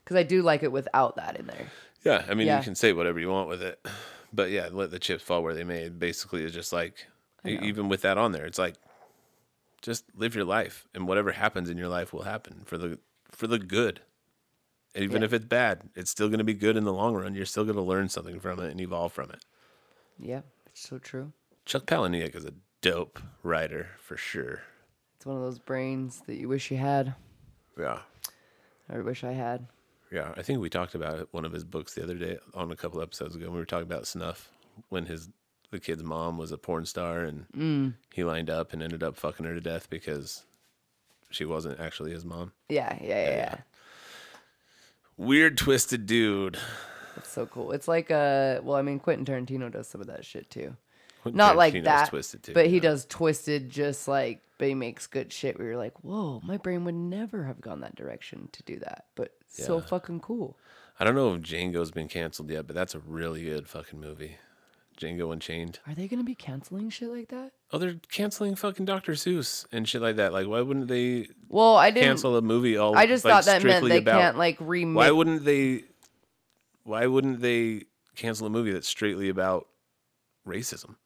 [0.04, 1.66] Because I do like it without that in there.
[2.04, 2.58] Yeah, I mean, Yeah.
[2.58, 3.84] you can say whatever you want with it,
[4.32, 5.88] but yeah, let the chips fall where they may.
[5.88, 7.06] Basically, it's just like,
[7.44, 8.76] even with that on there, it's like,
[9.82, 12.98] just live your life, and whatever happens in your life will happen for the
[13.30, 14.00] for the good.
[14.94, 15.26] And even Yeah.
[15.26, 17.34] if it's bad, it's still going to be good in the long run.
[17.34, 19.44] You're still going to learn something from it and evolve from it.
[20.18, 21.32] Yeah, it's so true.
[21.64, 24.62] Chuck Palahniuk is a dope writer for sure.
[25.16, 27.14] It's one of those brains that you wish you had.
[27.78, 28.00] Yeah.
[28.92, 29.66] I wish I had.
[30.10, 32.70] Yeah, I think we talked about it, one of his books the other day on
[32.72, 33.48] a couple episodes ago.
[33.50, 34.50] We were talking about snuff
[34.88, 35.28] when his
[35.70, 37.94] the kid's mom was a porn star and Mm.
[38.12, 40.42] he lined up and ended up fucking her to death because
[41.30, 42.50] she wasn't actually his mom.
[42.68, 43.36] Yeah, yeah, yeah, yeah.
[43.36, 43.56] yeah.
[45.16, 46.58] Weird twisted dude.
[47.16, 47.70] It's so cool.
[47.72, 50.76] It's like uh well, I mean Quentin Tarantino does some of that shit too.
[51.22, 52.08] Quentin Not like that.
[52.08, 52.80] twisted too, but he yeah.
[52.82, 56.84] does twisted just like but he makes good shit where you're like, Whoa, my brain
[56.84, 59.04] would never have gone that direction to do that.
[59.14, 60.56] But so fucking cool.
[60.98, 64.36] I don't know if Django's been canceled yet, but that's a really good fucking movie.
[64.98, 65.78] Django Unchained.
[65.86, 67.52] Are they gonna be canceling shit like that?
[67.72, 69.12] Oh, they're canceling fucking Dr.
[69.12, 70.32] Seuss and shit like that.
[70.34, 72.94] Like, why wouldn't they Well, I didn't cancel a movie all?
[72.96, 75.84] I just like, thought that meant they about- can't like remake Why wouldn't they?
[76.84, 77.84] Why wouldn't they
[78.14, 79.68] cancel a movie that's straightly about
[80.46, 80.96] racism?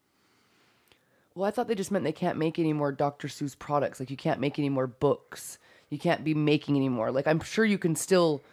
[1.33, 3.27] Well, I thought they just meant they can't make any more Dr.
[3.27, 3.99] Seuss products.
[3.99, 5.57] Like you can't make any more books.
[5.89, 7.11] You can't be making anymore.
[7.11, 8.43] Like I'm sure you can still,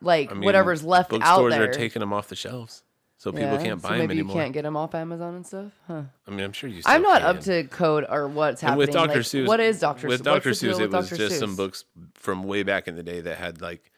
[0.00, 1.64] like I mean, whatever's left out bookstores there.
[1.70, 2.82] are taking them off the shelves,
[3.18, 4.36] so people Yeah, can't so buy them maybe anymore.
[4.36, 5.72] you can't get them off Amazon and stuff.
[5.86, 6.02] Huh.
[6.26, 6.82] I mean, I'm sure you.
[6.82, 7.36] Still I'm not can.
[7.36, 8.78] up to code or what's And happening.
[8.86, 9.08] with Dr.
[9.14, 10.08] Like, Seuss, what is Dr.
[10.08, 10.24] With Seuss?
[10.24, 10.50] Dr.
[10.50, 11.16] Seuss, it was Dr.
[11.16, 11.84] just some books
[12.14, 13.90] from way back in the day that had like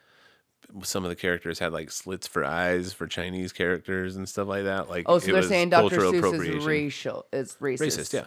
[0.83, 4.65] some of the characters had like slits for eyes for Chinese characters and stuff like
[4.65, 4.89] that.
[4.89, 5.99] Like, Oh, so they're saying Dr.
[5.99, 7.79] Seuss is racial, is racist.
[7.99, 8.25] Racist, yeah.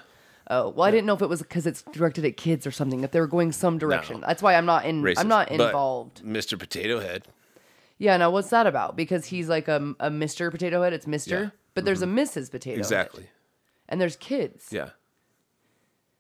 [0.50, 3.04] Oh, well, I didn't know if it was because it's directed at kids or something.
[3.04, 5.02] If they were going some direction, that's why I'm not in.
[5.02, 5.20] Racist.
[5.20, 6.24] I'm not But involved.
[6.24, 6.58] Mr.
[6.58, 7.28] Potato Head.
[7.98, 8.96] Yeah, now what's that about?
[8.96, 10.50] Because he's like a, a Mr.
[10.52, 10.94] Potato Head.
[10.94, 11.28] It's Mr.
[11.28, 11.38] Yeah.
[11.38, 11.56] Mm-hmm.
[11.74, 12.50] But there's a Mrs.
[12.50, 12.80] Potato Head.
[12.80, 13.28] Exactly.
[13.90, 14.68] And there's kids.
[14.72, 14.90] Yeah.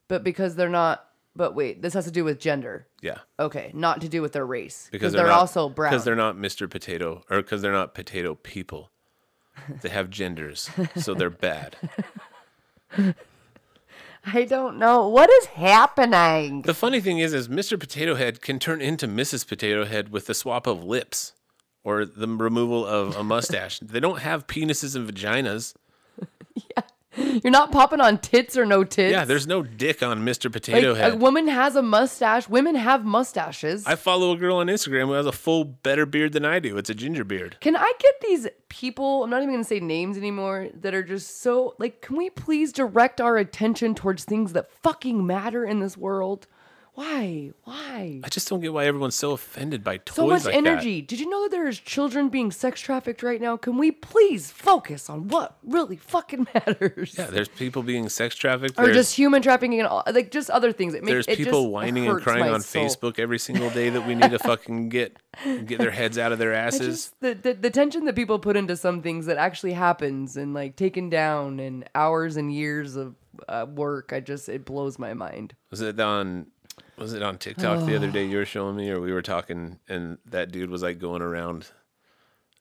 [0.07, 1.03] But because they're not.
[1.35, 2.87] But wait, this has to do with gender.
[3.01, 3.19] Yeah.
[3.39, 4.89] Okay, not to do with their race.
[4.91, 5.91] Because they're, not, also brown.
[5.91, 6.67] Because they're not Mr.
[6.67, 8.89] Potato, or because they're not potato people.
[9.81, 11.75] They have genders, so they're bad.
[14.33, 16.63] I don't know what is happening.
[16.63, 17.79] The funny thing is, is Mr.
[17.79, 19.47] Potato Head can turn into Mrs.
[19.47, 21.31] Potato Head with the swap of lips
[21.85, 23.79] or the removal of a mustache.
[23.79, 25.75] they don't have penises and vaginas.
[27.43, 29.11] You're not popping on tits or no tits.
[29.11, 30.53] Yeah, there's no dick on Mr.
[30.53, 31.13] like Head.
[31.13, 32.47] a woman has a mustache.
[32.47, 33.85] Women have mustaches.
[33.87, 36.77] I follow a girl on Instagram who has a full better beard than I do.
[36.77, 37.57] It's a ginger beard.
[37.59, 41.03] Can I get these people, I'm not even going to say names anymore, that are
[41.03, 45.79] just so like, can we please direct our attention towards things that fucking matter in
[45.79, 46.47] this world?
[46.97, 47.51] Why?
[47.63, 48.21] Why?
[48.23, 51.03] I just don't get why everyone's so offended by toys So much like energy.
[51.03, 53.55] Did you know that there is children being sex trafficked right now?
[53.55, 57.13] Can we please focus on what really fucking matters?
[57.15, 58.79] Yeah, there's people being sex trafficked.
[58.79, 60.95] or There's, just human trafficking and all, like just other things.
[60.95, 62.85] It makes there's people whining and crying on soul.
[62.85, 65.17] Facebook every single day that we need to fucking get
[65.65, 67.11] get their heads out of their asses.
[67.11, 70.55] just the, the the tension that people put into some things that actually happens and
[70.55, 73.13] like taken down and hours and years of
[73.47, 74.13] uh, work.
[74.13, 75.53] I just it blows my mind.
[75.69, 76.47] Was it on?
[76.97, 79.79] Was it on TikTok the other day you were showing me, or we were talking,
[79.87, 81.67] and that dude was like going around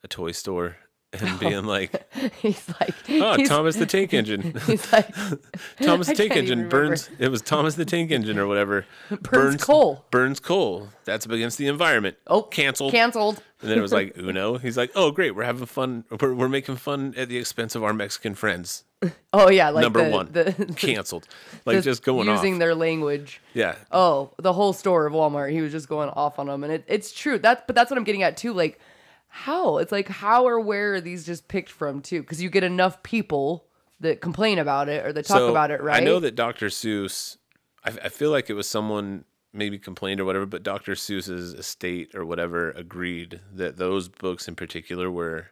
[0.05, 0.77] a toy store
[1.13, 5.15] and being like, he's like, "Oh, he's, Thomas the Tank Engine, he's like,
[5.81, 8.87] Thomas the Tank Engine burns." It was Thomas the Tank Engine or whatever.
[9.23, 10.05] Burns coal.
[10.11, 10.89] Burns coal.
[11.05, 12.17] That's against the environment.
[12.27, 12.93] oh, canceled.
[12.93, 13.43] canceled.
[13.63, 14.59] And then it was like Uno.
[14.59, 16.05] He's like, "Oh, great, we're having fun.
[16.21, 18.85] We're, we're making fun at the expense of our Mexican friends."
[19.33, 21.29] Oh yeah, like Number the, one, the, canceled.
[21.67, 22.59] Like just going using off.
[22.59, 23.41] their language.
[23.53, 23.77] yeah.
[23.93, 25.53] Oh, the whole store of Walmart.
[25.53, 27.39] He was just going off on them, and it, it's true.
[27.39, 28.55] That, but that's what I'm getting at too.
[28.55, 28.81] Like,
[29.29, 29.77] how?
[29.79, 32.23] It's like how or where are these just picked from too?
[32.23, 33.67] Because you get enough people
[34.01, 36.01] that complain about it or that talk So, about it, right?
[36.01, 36.69] I know that Dr.
[36.69, 37.37] Seuss.
[37.85, 40.93] I, I feel like it was someone maybe complained or whatever, but Dr.
[40.93, 45.49] Seuss's estate or whatever agreed that those books in particular were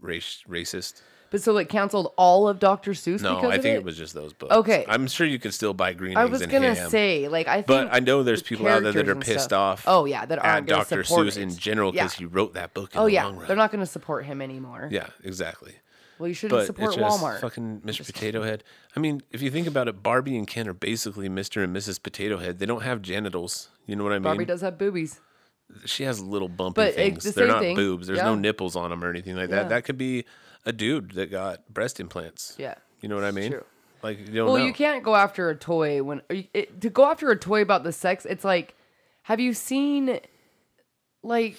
[0.00, 1.02] race racist.
[1.32, 2.92] But so like canceled all of Dr.
[2.92, 3.78] Seuss No, because I think it?
[3.78, 4.54] it was just those books.
[4.54, 4.84] Okay.
[4.86, 6.90] I'm sure you could still buy green I was gonna ham.
[6.90, 9.46] say like I think But I know there's the people out there that are pissed
[9.46, 9.84] stuff- off.
[9.88, 11.02] Oh yeah, that at aren't gonna Dr.
[11.02, 11.38] Seuss it.
[11.38, 12.18] in general because Yeah.
[12.18, 13.46] he wrote that book in Oh the yeah, long run.
[13.48, 14.88] they're not gonna support him anymore.
[14.92, 15.76] Yeah, exactly.
[16.18, 17.40] Well, you shouldn't But support Walmart.
[17.40, 18.04] fucking Mr.
[18.06, 18.62] Potato Head.
[18.94, 21.64] I mean, if you think about it, Barbie and Ken are basically Mr.
[21.64, 22.00] and Mrs.
[22.00, 22.58] Potato Head.
[22.60, 23.70] They don't have genitals.
[23.86, 24.22] You know what I mean?
[24.24, 25.18] Barbie does have boobies.
[25.86, 27.24] she has little bumpy But, things.
[27.24, 27.74] the They're not thing.
[27.74, 28.06] boobs.
[28.06, 28.40] There's no Yeah.
[28.40, 29.56] nipples on them or anything like Yeah.
[29.56, 29.68] that.
[29.70, 30.26] That could be
[30.64, 32.54] a dude that got breast implants.
[32.58, 32.74] Yeah.
[33.00, 33.50] You know what I mean?
[33.52, 33.64] true.
[34.02, 34.64] Like you don't Well, know.
[34.64, 37.92] you can't go after a toy when it, to go after a toy about the
[37.92, 38.24] sex.
[38.24, 38.74] It's like,
[39.24, 40.18] have you seen
[41.22, 41.56] like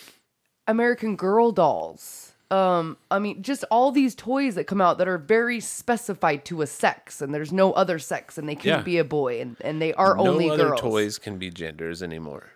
[0.68, 2.32] American Girl dolls?
[2.51, 6.62] Um, I mean, just all these toys that come out that are very specified to
[6.62, 8.84] a sex, and there's no other sex, and they can't Yeah.
[8.84, 10.82] be a boy, and, and they are no only other girls.
[10.82, 12.51] toys can be genders anymore.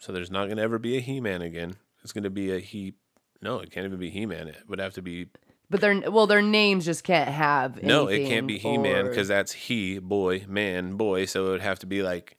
[0.00, 1.74] So there's not going to ever be a He-Man again.
[2.02, 2.94] It's going to be a he.
[3.42, 4.48] No, it can't even be He-Man.
[4.48, 5.28] It would have to be
[5.70, 7.82] But their well, their names just can't have.
[7.82, 8.06] no.
[8.08, 11.24] It can't be He-Man or- because that's he, boy, man, boy.
[11.26, 12.36] So it would have to be like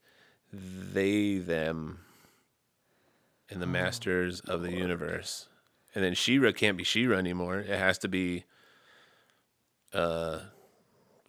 [0.51, 1.99] they, them,
[3.49, 5.47] and the Oh, masters of the universe.
[5.93, 7.59] And then She-Ra can't be She-Ra anymore.
[7.59, 8.43] It has to be.
[9.93, 10.39] Uh,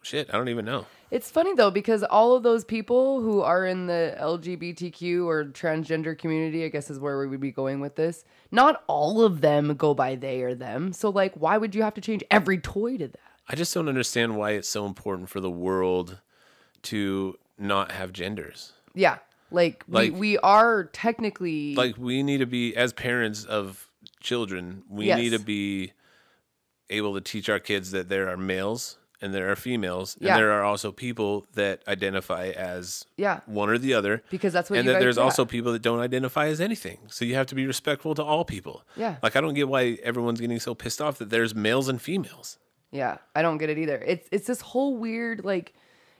[0.01, 0.29] shit.
[0.33, 0.85] I don't even know.
[1.11, 6.17] It's funny though because all of those people who are in the LGBTQ or transgender
[6.17, 8.23] community, I guess is where we would be going with this.
[8.51, 10.93] Not all of them go by they or them.
[10.93, 13.19] So like why would you have to change every toy to that?
[13.47, 16.19] I just don't understand why it's so important for the world
[16.83, 18.73] to not have genders.
[18.93, 19.17] Yeah.
[19.51, 23.89] Like, Like- we, we are technically Like we need to be as parents of
[24.21, 25.17] children, we Yes.
[25.17, 25.93] need to be
[26.91, 30.33] able to teach our kids that there are males and there are females Yeah.
[30.35, 33.41] and there are also people that identify as Yeah.
[33.45, 34.23] one or the other.
[34.29, 35.23] because that's what and that there's yeah.
[35.23, 36.99] also people that don't identify as anything.
[37.07, 38.83] So you have to be respectful to all people.
[38.95, 39.17] Yeah.
[39.21, 42.57] Like I don't get why everyone's getting so pissed off that there's males and females.
[42.91, 44.01] Yeah, I don't get it either.
[44.05, 45.73] It's it's this whole weird like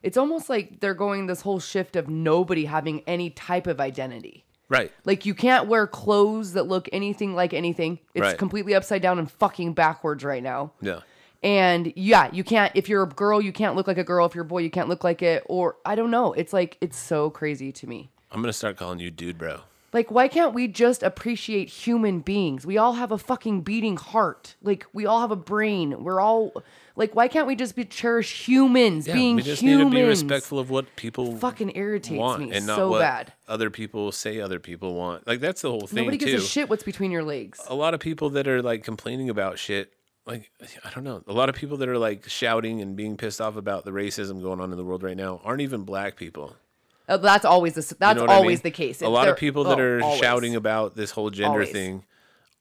[0.04, 4.46] it's almost like they're going this whole shift of nobody having any type of identity.
[4.70, 4.92] Right.
[5.04, 7.98] Like you can't wear clothes that look anything like anything.
[8.14, 8.38] It's Right.
[8.38, 10.74] completely upside down and fucking backwards right now.
[10.80, 11.00] Yeah.
[11.42, 14.26] And yeah, you can't if you're a girl, you can't look like a girl.
[14.26, 15.44] If you're a boy, you can't look like it.
[15.48, 16.34] Or I don't know.
[16.34, 18.10] It's like it's so crazy to me.
[18.32, 19.62] I'm gonna start calling you dude bro.
[19.92, 22.64] Like, why can't we just appreciate human beings?
[22.64, 24.56] We all have a fucking beating heart.
[24.62, 26.04] Like, we all have a brain.
[26.04, 26.62] We're all
[26.96, 29.92] like, why can't we just be cherish humans Yeah, being we just humans?
[29.92, 33.00] need to be respectful of what people Fucking irritates want me and not so what
[33.00, 33.34] bad.
[33.48, 35.26] other people say other people want.
[35.26, 36.38] Like that's the whole thing Nobody gives too.
[36.38, 37.60] a shit what's between your legs.
[37.68, 39.92] A lot of people that are like complaining about shit,
[40.30, 40.52] like
[40.86, 41.24] I don't know.
[41.28, 44.42] A lot of people that are like shouting and being pissed off about the racism
[44.42, 46.56] going on in the world right now aren't even black people.
[47.08, 48.64] Uh, that's always the You that's know what I always mean?
[48.64, 49.02] the case.
[49.02, 50.20] A lot of people that oh, are always.
[50.20, 51.72] shouting about this whole gender Always.
[51.72, 52.06] thing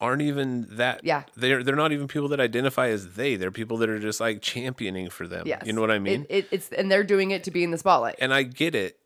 [0.01, 1.25] aren't even that Yeah.
[1.37, 4.41] they're they're not even people that identify as they they're people that are just like
[4.41, 5.63] championing for them Yes.
[5.67, 7.73] you know what i mean It, it, it's and they're doing it to be in
[7.73, 8.15] the spotlight.
[8.21, 8.97] and i get it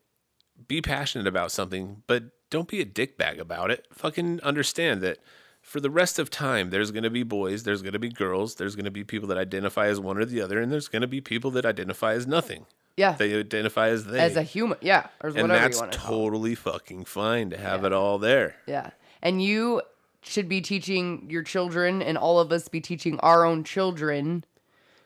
[0.67, 5.17] be passionate about something but don't be a dickbag about it fucking understand that
[5.63, 8.55] for the rest of time there's going to be boys there's going to be girls
[8.55, 11.01] there's going to be people that identify as one or the other and there's going
[11.01, 13.13] to be people that identify as nothing yeah.
[13.13, 15.97] they identify as they as a human, yeah, or and whatever that's you want to
[15.97, 16.09] call.
[16.25, 18.91] totally fucking fine to have it all there Yeah.
[19.23, 19.81] And you
[20.23, 24.43] should be teaching your children and all of us be teaching our own children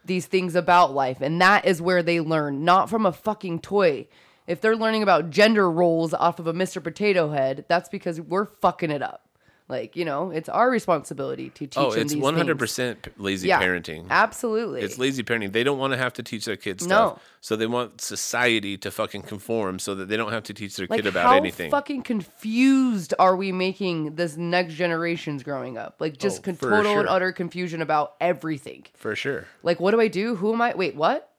[0.05, 1.21] these things about life.
[1.21, 4.07] And that is where they learn, not from a fucking toy.
[4.45, 6.81] If they're learning about gender roles off of a Mr.
[6.81, 9.26] Potato Head, that's because we're fucking it up.
[9.69, 13.49] Like, you know, it's our responsibility to teach oh them it's these 100% p- lazy
[13.49, 14.81] Yeah, parenting Absolutely.
[14.81, 15.51] It's lazy parenting.
[15.51, 16.95] They don't want to have to teach their kids No.
[16.95, 17.23] stuff.
[17.41, 20.87] So they want society to fucking conform so that they don't have to teach their
[20.89, 21.31] like kid about anything.
[21.31, 21.71] how anything.
[21.71, 25.97] fucking confused are we making this next generations growing up?
[25.99, 28.85] Like just Oh, con- total and utter confusion about everything.
[28.95, 29.45] For sure.
[29.63, 30.35] Like, what do I do?
[30.37, 30.73] Who am I?
[30.75, 31.29] Wait, what?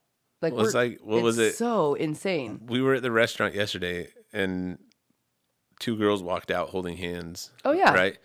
[0.42, 1.54] Like, Well, it's like- what was it?
[1.56, 2.60] So insane.
[2.66, 4.78] We were at the restaurant yesterday and
[5.78, 7.50] two girls walked out holding hands.
[7.64, 7.92] Oh, yeah.
[7.94, 8.18] Right?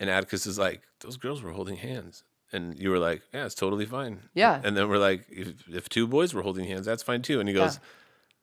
[0.00, 2.22] And Atticus is like, those girls were holding hands.
[2.52, 4.20] And you were like, yeah, it's totally fine.
[4.34, 4.60] Yeah.
[4.62, 7.40] And then we're like, if, if two boys were holding hands, that's fine too.
[7.40, 7.80] And he goes,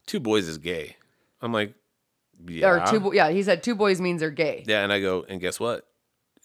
[0.08, 0.98] two boys is gay.
[1.42, 1.74] I'm like,
[2.48, 2.68] yeah.
[2.68, 3.00] Or two?
[3.00, 4.64] bo- Yeah, he said two boys means they're gay.
[4.68, 5.88] Yeah, and I go, and guess what?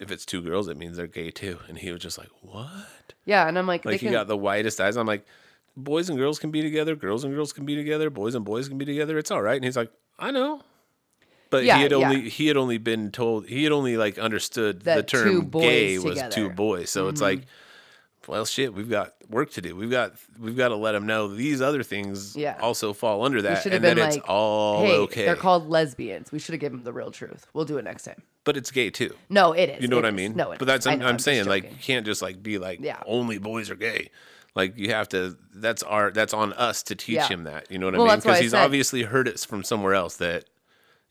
[0.00, 1.58] If it's two girls, it means they're gay too.
[1.68, 3.14] And he was just like, what?
[3.24, 4.96] Yeah, and I'm like, Like he can, got the widest eyes.
[4.96, 5.26] I'm like,
[5.76, 8.68] boys and girls can be together, girls and girls can be together, boys and boys
[8.68, 9.18] can be together.
[9.18, 9.56] It's all right.
[9.56, 10.62] And he's like, I know.
[11.50, 11.96] But Yeah, he had yeah.
[11.98, 15.50] only he had only been told he had only like understood the That two term
[15.50, 16.40] gay was two together.
[16.46, 16.54] Mm-hmm.
[16.56, 16.90] boys.
[16.90, 17.46] So it's like,
[18.26, 19.74] well, shit, we've got work to do.
[19.74, 22.58] We've got we've got to let them know these other things Yeah.
[22.60, 25.24] also fall under that, and that it's like, all hey, okay.
[25.24, 26.30] they're called lesbians.
[26.30, 27.46] We should have given them the real truth.
[27.54, 28.22] We'll do it next time.
[28.44, 29.14] but it's gay too.
[29.30, 29.82] No, it is.
[29.82, 30.34] You know It what I mean?
[30.36, 32.58] No, it but that's I'm, know, I'm just saying like you can't just like be
[32.58, 33.02] like Yeah.
[33.06, 34.10] only boys are gay.
[34.54, 35.36] Like you have to.
[35.54, 36.10] That's our.
[36.10, 37.28] That's on us to teach Yeah.
[37.28, 37.70] him that.
[37.70, 38.20] You know what Well, I mean?
[38.20, 40.44] Because he's obviously heard it from somewhere else that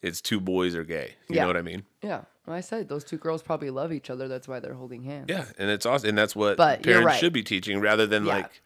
[0.02, 1.16] it's two boys are gay.
[1.30, 1.42] You Yeah.
[1.44, 1.84] know what I mean?
[2.02, 2.22] Yeah.
[2.46, 4.28] Well, I said those two girls probably love each other.
[4.28, 5.26] That's why they're holding hands.
[5.30, 7.20] Yeah, and it's awesome, and that's what But parents right.
[7.20, 8.36] should be teaching rather than Yeah.
[8.38, 8.62] like.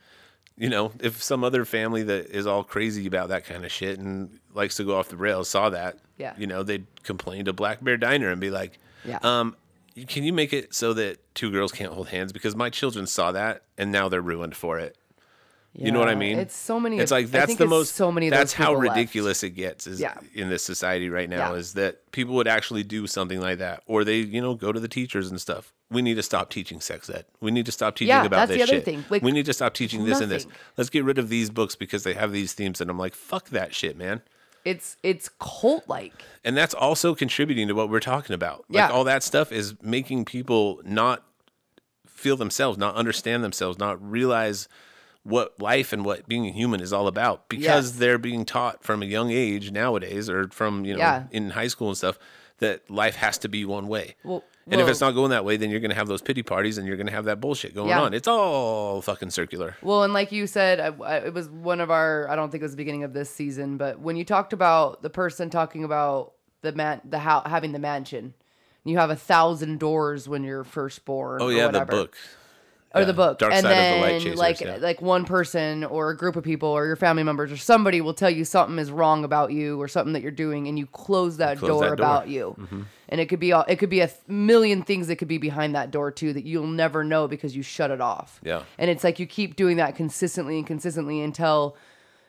[0.57, 3.97] You know, if some other family that is all crazy about that kind of shit
[3.97, 6.33] and likes to go off the rails saw that, Yeah.
[6.37, 9.17] you know, they'd complain to Black Bear Diner and be like, Yeah.
[9.23, 9.55] um,
[10.07, 12.31] can you make it so that two girls can't hold hands?
[12.31, 14.97] Because my children saw that and now they're ruined for it.
[15.73, 16.37] You know what I mean?
[16.37, 16.99] It's so many.
[16.99, 17.95] It's like that's the most.
[17.95, 18.29] So many.
[18.29, 18.97] That's how people left.
[18.97, 19.87] ridiculous it gets.
[19.87, 20.15] Is Yeah.
[20.33, 21.59] in this society right now Yeah.
[21.59, 24.79] is that people would actually do something like that, or they you know go to
[24.81, 25.71] the teachers and stuff.
[25.89, 27.25] We need to stop teaching sex ed.
[27.39, 28.85] We need to stop teaching Yeah, about that's this the other shit.
[28.85, 29.05] thing.
[29.09, 30.45] Like, we need to stop teaching this and this.
[30.77, 33.49] Let's get rid of these books because they have these themes, and I'm like, fuck
[33.49, 34.21] that shit, man.
[34.65, 36.13] It's it's cult like.
[36.43, 38.65] And that's also contributing to what we're talking about.
[38.69, 38.89] Like Yeah.
[38.89, 41.23] all that stuff is making people not
[42.05, 44.67] feel themselves, not understand themselves, not realize
[45.23, 47.91] what life and what being a human is all about because Yes.
[47.91, 51.23] they're being taught from a young age nowadays or from, you know, Yeah.
[51.31, 52.17] in high school and stuff
[52.57, 54.15] that life has to be one way.
[54.23, 56.43] Well, and if it's not going that way, then you're going to have those pity
[56.43, 58.01] parties and you're going to have that bullshit going Yeah.
[58.01, 58.13] on.
[58.13, 59.75] It's all fucking circular.
[59.81, 62.27] Well, and like you said, I, I, it was one of our.
[62.29, 65.01] I don't think it was the beginning of this season, but when you talked about
[65.01, 68.33] the person talking about the man, the how having the mansion,
[68.83, 71.41] you have a thousand doors when you're first born.
[71.41, 72.15] Oh yeah, the book.
[72.93, 74.77] Or Yeah, the book, Dark and Side of then the Chasers, like yeah.
[74.79, 78.13] like one person or a group of people or your family members or somebody will
[78.13, 81.37] tell you something is wrong about you or something that you're doing, and you close
[81.37, 81.93] that, close door, that door.
[82.05, 82.55] about you.
[82.59, 82.81] Mm-hmm.
[83.09, 85.37] And it could be all, it could be a th- million things that could be
[85.37, 88.39] behind that door too that you'll never know because you shut it off.
[88.43, 88.63] Yeah.
[88.77, 91.75] And it's like you keep doing that consistently and consistently until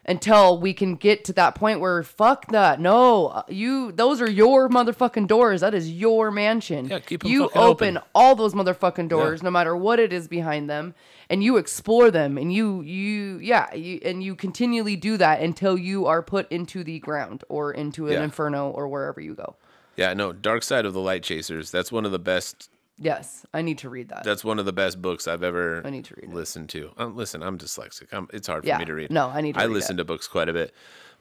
[0.05, 2.81] until we can get to that point where fuck that.
[2.81, 5.61] No, you those are your motherfucking doors.
[5.61, 6.87] That is your mansion.
[6.87, 7.99] Yeah, keep 'em you open open.
[8.15, 10.95] all those motherfucking doors no matter what it is behind them
[11.31, 15.79] and you explore them and you you yeah, you and you continually do that until
[15.79, 18.25] you are put into the ground or into an Yeah.
[18.25, 19.55] inferno or wherever you go.
[19.95, 21.71] Yeah, no, Dark Side of the Light Chasers.
[21.71, 22.71] That's one of the best
[23.03, 24.25] Yes, I need to read that.
[24.25, 26.35] that's one of the best books I've ever I need to read it.
[26.35, 26.91] listened to.
[26.97, 28.07] Um, listen, I'm dyslexic.
[28.13, 29.11] I'm, it's hard for Yeah, me to read.
[29.11, 30.73] no, I need to I read listen to books quite a bit,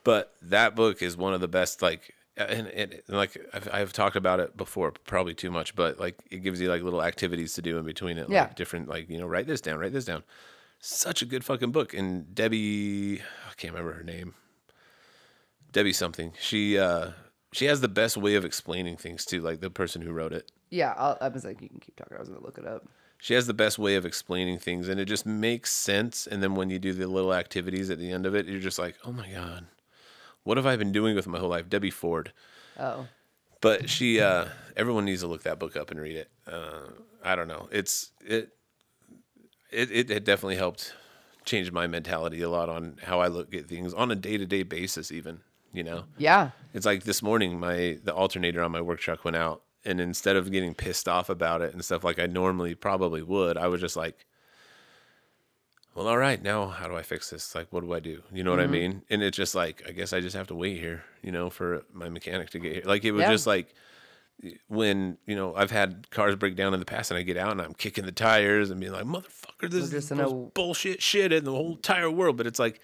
[0.03, 1.81] but that book is one of the best.
[1.81, 5.99] Like, and, and, and like I've, I've talked about it before, probably too much, but
[5.99, 8.29] like it gives you like little activities to do in between it.
[8.29, 8.43] Yeah.
[8.43, 10.23] Like different, like you know, write this down, write this down.
[10.79, 11.93] Such a good fucking book.
[11.93, 14.33] And Debbie, I can't remember her name.
[15.71, 16.33] Debbie something.
[16.39, 17.11] She uh
[17.53, 19.41] she has the best way of explaining things too.
[19.41, 20.51] Like the person who wrote it.
[20.71, 22.17] Yeah, I'll, I was like you can keep talking.
[22.17, 22.87] I was to look it up.
[23.19, 26.55] she has the best way of explaining things and it just makes sense and then
[26.55, 29.11] when you do the little activities at the end of it you're just like oh
[29.11, 29.67] my god
[30.43, 32.31] what have i been doing with my whole life debbie ford
[32.79, 33.05] Oh.
[33.61, 34.45] But she, uh,
[34.75, 36.31] everyone needs to look that book up and read it.
[36.47, 36.87] Uh,
[37.23, 37.67] I don't know.
[37.71, 38.49] It's it,
[39.71, 40.95] it, it, it definitely helped
[41.45, 44.45] change my mentality a lot on how I look at things on a day to
[44.47, 45.11] day basis.
[45.11, 45.41] Even
[45.73, 46.49] you know, Yeah.
[46.73, 50.35] it's like this morning, my the alternator on my work truck went out, and instead
[50.35, 53.81] of getting pissed off about it and stuff like I normally probably would, I was
[53.81, 54.25] just like,
[55.95, 57.53] "Well, all right, now how do I fix this?
[57.55, 58.21] Like, what do I do?
[58.31, 60.55] You know what I mean?" And it's just like, I guess I just have to
[60.55, 62.83] wait here, you know, for my mechanic to get here.
[62.85, 63.31] Like, it was Yeah.
[63.31, 63.73] just like
[64.67, 67.51] when you know I've had cars break down in the past, and I get out
[67.51, 70.53] and I'm kicking the tires and being like, "Motherfucker, this is the in a- most
[70.53, 72.81] bullshit shit in the whole entire world." But it's like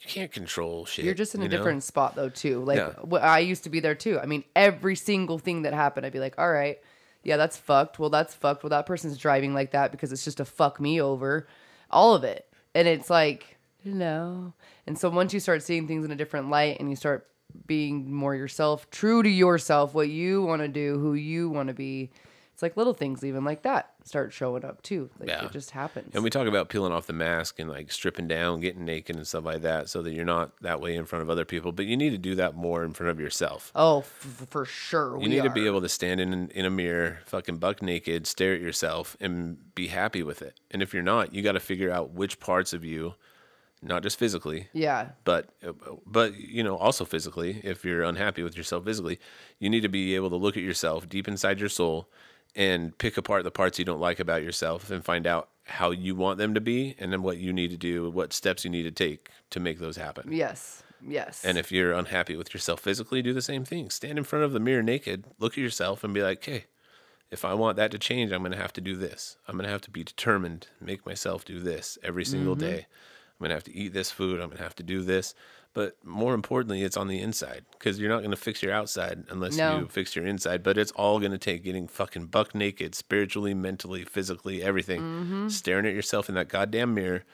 [0.00, 1.04] you can't control shit.
[1.04, 1.50] You're just in a know?
[1.50, 2.62] different spot though too.
[2.62, 3.18] Like Yeah.
[3.18, 4.18] I used to be there too.
[4.20, 6.78] I mean, every single thing that happened, I'd be like, "All right,
[7.22, 7.98] yeah, that's fucked.
[7.98, 8.62] Well, that's fucked.
[8.62, 11.46] Well, that person's driving like that because it's just to fuck me over."
[11.90, 14.52] All of it, and it's like, no.
[14.86, 17.28] And so once you start seeing things in a different light and you start
[17.66, 21.74] being more yourself, true to yourself, what you want to do, who you want to
[21.74, 22.10] be,
[22.56, 25.10] it's like little things even like that start showing up too.
[25.20, 25.44] Like Yeah.
[25.44, 26.14] it just happens.
[26.14, 29.26] And we talk about peeling off the mask and like stripping down, getting naked and
[29.26, 31.70] stuff like that, so that you're not that way in front of other people.
[31.70, 33.70] But you need to do that more in front of yourself.
[33.74, 35.20] oh, f- for sure.
[35.20, 38.54] You need to be able to stand in in a mirror, fucking buck naked, stare
[38.54, 40.58] at yourself, and be happy with it.
[40.70, 43.16] And if you're not, you got to figure out which parts of you,
[43.82, 45.10] not just physically, Yeah.
[45.24, 45.72] but uh,
[46.06, 49.18] but you know also physically if you're unhappy with yourself physically
[49.58, 52.08] you need to be able to look at yourself deep inside your soul
[52.56, 56.14] and pick apart the parts you don't like about yourself and find out how you
[56.16, 58.84] want them to be and then what you need to do what steps you need
[58.84, 60.82] to take to make those happen Yes.
[61.06, 61.44] Yes.
[61.44, 64.52] and if you're unhappy with yourself physically do the same thing stand in front of
[64.52, 66.64] the mirror naked look at yourself and be like hey
[67.28, 69.36] if I want that to change, I'm going to have to do this.
[69.48, 72.64] I'm going to have to be determined, make myself do this every single Mm-hmm.
[72.64, 72.78] day.
[72.86, 74.40] I'm going to have to eat this food.
[74.40, 75.34] I'm going to have to do this.
[75.76, 79.24] But more importantly, it's on the inside because you're not going to fix your outside
[79.28, 79.78] unless No.
[79.80, 80.62] you fix your inside.
[80.62, 85.48] But it's all going to take getting fucking buck naked, spiritually, mentally, physically, everything, Mm-hmm.
[85.48, 87.24] staring at yourself in that goddamn mirror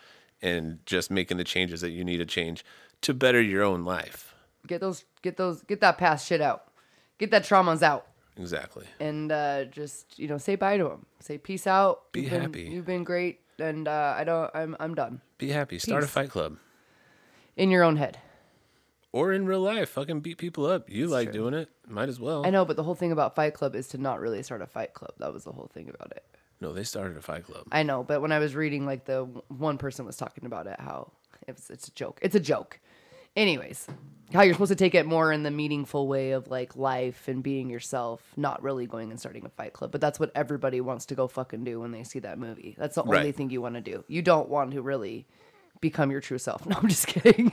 [0.43, 2.64] and just making the changes that you need to change
[3.03, 4.34] to better your own life.
[4.66, 6.64] get those get those get that past shit out
[7.18, 8.86] get that traumas out Exactly.
[8.99, 12.40] and uh just you know say bye to them say peace out Be You've been-
[12.43, 12.62] happy.
[12.62, 15.78] you've been great and uh i don't i'm i'm done Be happy.
[15.78, 16.57] Start a fight club.
[17.57, 18.18] in your own head
[19.12, 20.88] Or in real life, fucking beat people up.
[20.88, 21.42] You like true.
[21.50, 21.68] doing it.
[21.86, 22.46] Might as well.
[22.46, 24.66] i know but the whole thing about fight club is to not really start a
[24.66, 26.24] fight club that was the whole thing about it
[26.60, 27.64] No, they started a fight club.
[27.70, 30.80] i know but when i was reading like the one person was talking about it
[30.80, 31.12] how
[31.46, 32.80] it's it's a joke it's a joke
[33.36, 33.88] anyways
[34.32, 37.42] how you're supposed to take it more in the meaningful way of like life and
[37.42, 41.04] being yourself not really going and starting a fight club but that's what everybody wants
[41.06, 43.34] to go fucking do when they see that movie that's the only Right.
[43.36, 45.26] thing you want to do you don't want to really
[45.82, 47.52] become your true self no i'm just kidding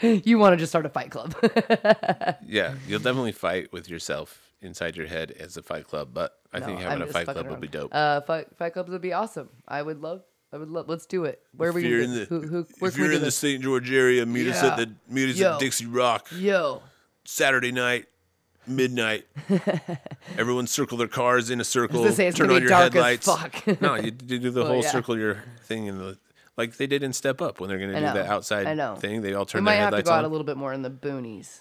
[0.24, 1.34] you want to just start a fight club
[2.46, 6.58] Yeah, you'll definitely fight with yourself inside your head as a fight club, but I
[6.58, 7.90] No, think I'm having a fight club would be dope.
[7.94, 10.22] uh fight, fight clubs would be awesome i would love
[10.52, 12.66] i would love let's do it where are we you're gonna in the, who, who,
[12.86, 13.30] if you're in the?
[13.30, 13.62] St.
[13.62, 15.54] George area, meet us at the meet us Yo.
[15.54, 16.82] at Dixie Rock yo
[17.24, 18.06] Saturday night,
[18.66, 19.26] midnight.
[20.36, 22.10] Everyone circle their cars in a circle.
[22.12, 23.26] say, turn on your headlights.
[23.26, 23.80] fuck.
[23.80, 24.90] no, you, you do the Well, whole yeah.
[24.90, 26.18] circle your thing in the
[26.56, 28.12] like they did in Step Up when they're gonna do know.
[28.14, 28.94] the outside I know.
[28.96, 29.22] thing.
[29.22, 30.18] They all we turn might their have to headlights go on.
[30.20, 31.60] out a little bit more in the boonies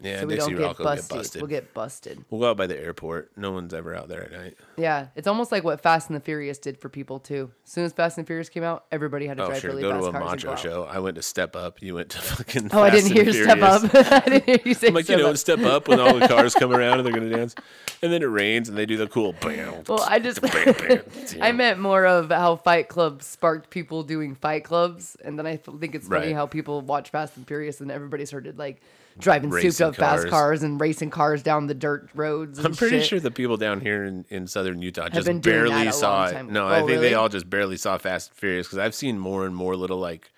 [0.00, 1.08] yeah, so we Dixie don't Rock get will busted.
[1.10, 1.42] get busted.
[1.42, 2.24] We'll get busted.
[2.28, 3.30] We'll go out by the airport.
[3.36, 4.56] No one's ever out there at night.
[4.76, 7.50] Yeah, it's almost like what Fast and the Furious did for people too.
[7.64, 9.70] As soon as Fast and the Furious came out, everybody had to Oh, drive sure.
[9.70, 10.84] really Go fast to a cars macho show.
[10.84, 11.80] I went to Step Up.
[11.80, 12.70] You went to fucking.
[12.72, 13.82] Oh, I didn't and hear Step Up.
[13.94, 15.36] I didn't hear you say I'm like, Step you know, Up.
[15.38, 17.54] Step Up when all the cars come around and they're going to dance.
[18.02, 19.84] And then it rains and they do the cool bam.
[19.88, 21.02] Well, I just bam, bam.
[21.40, 25.56] I meant more of how Fight Club sparked people doing Fight Clubs, and then I
[25.56, 26.34] think it's funny Right.
[26.34, 28.82] how people watch Fast and Furious and everybody started like
[29.18, 30.30] driving Racing souped up fast cars.
[30.30, 32.58] cars and racing cars down the dirt roads.
[32.58, 33.06] And I'm pretty shit.
[33.08, 36.44] sure the people down here in, in southern Utah just barely saw it.
[36.46, 37.00] No, Oh, I think really?
[37.08, 39.98] they all just barely saw Fast and Furious because I've seen more and more little
[39.98, 40.30] like,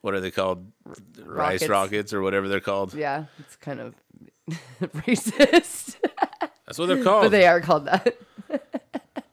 [0.00, 0.70] what are they called?
[1.24, 1.68] Rice Rockets.
[1.68, 2.94] rockets or whatever they're called.
[2.94, 3.94] Yeah, it's kind of
[4.80, 5.96] racist,
[6.66, 7.24] That's what they're called.
[7.24, 8.16] but they are called that.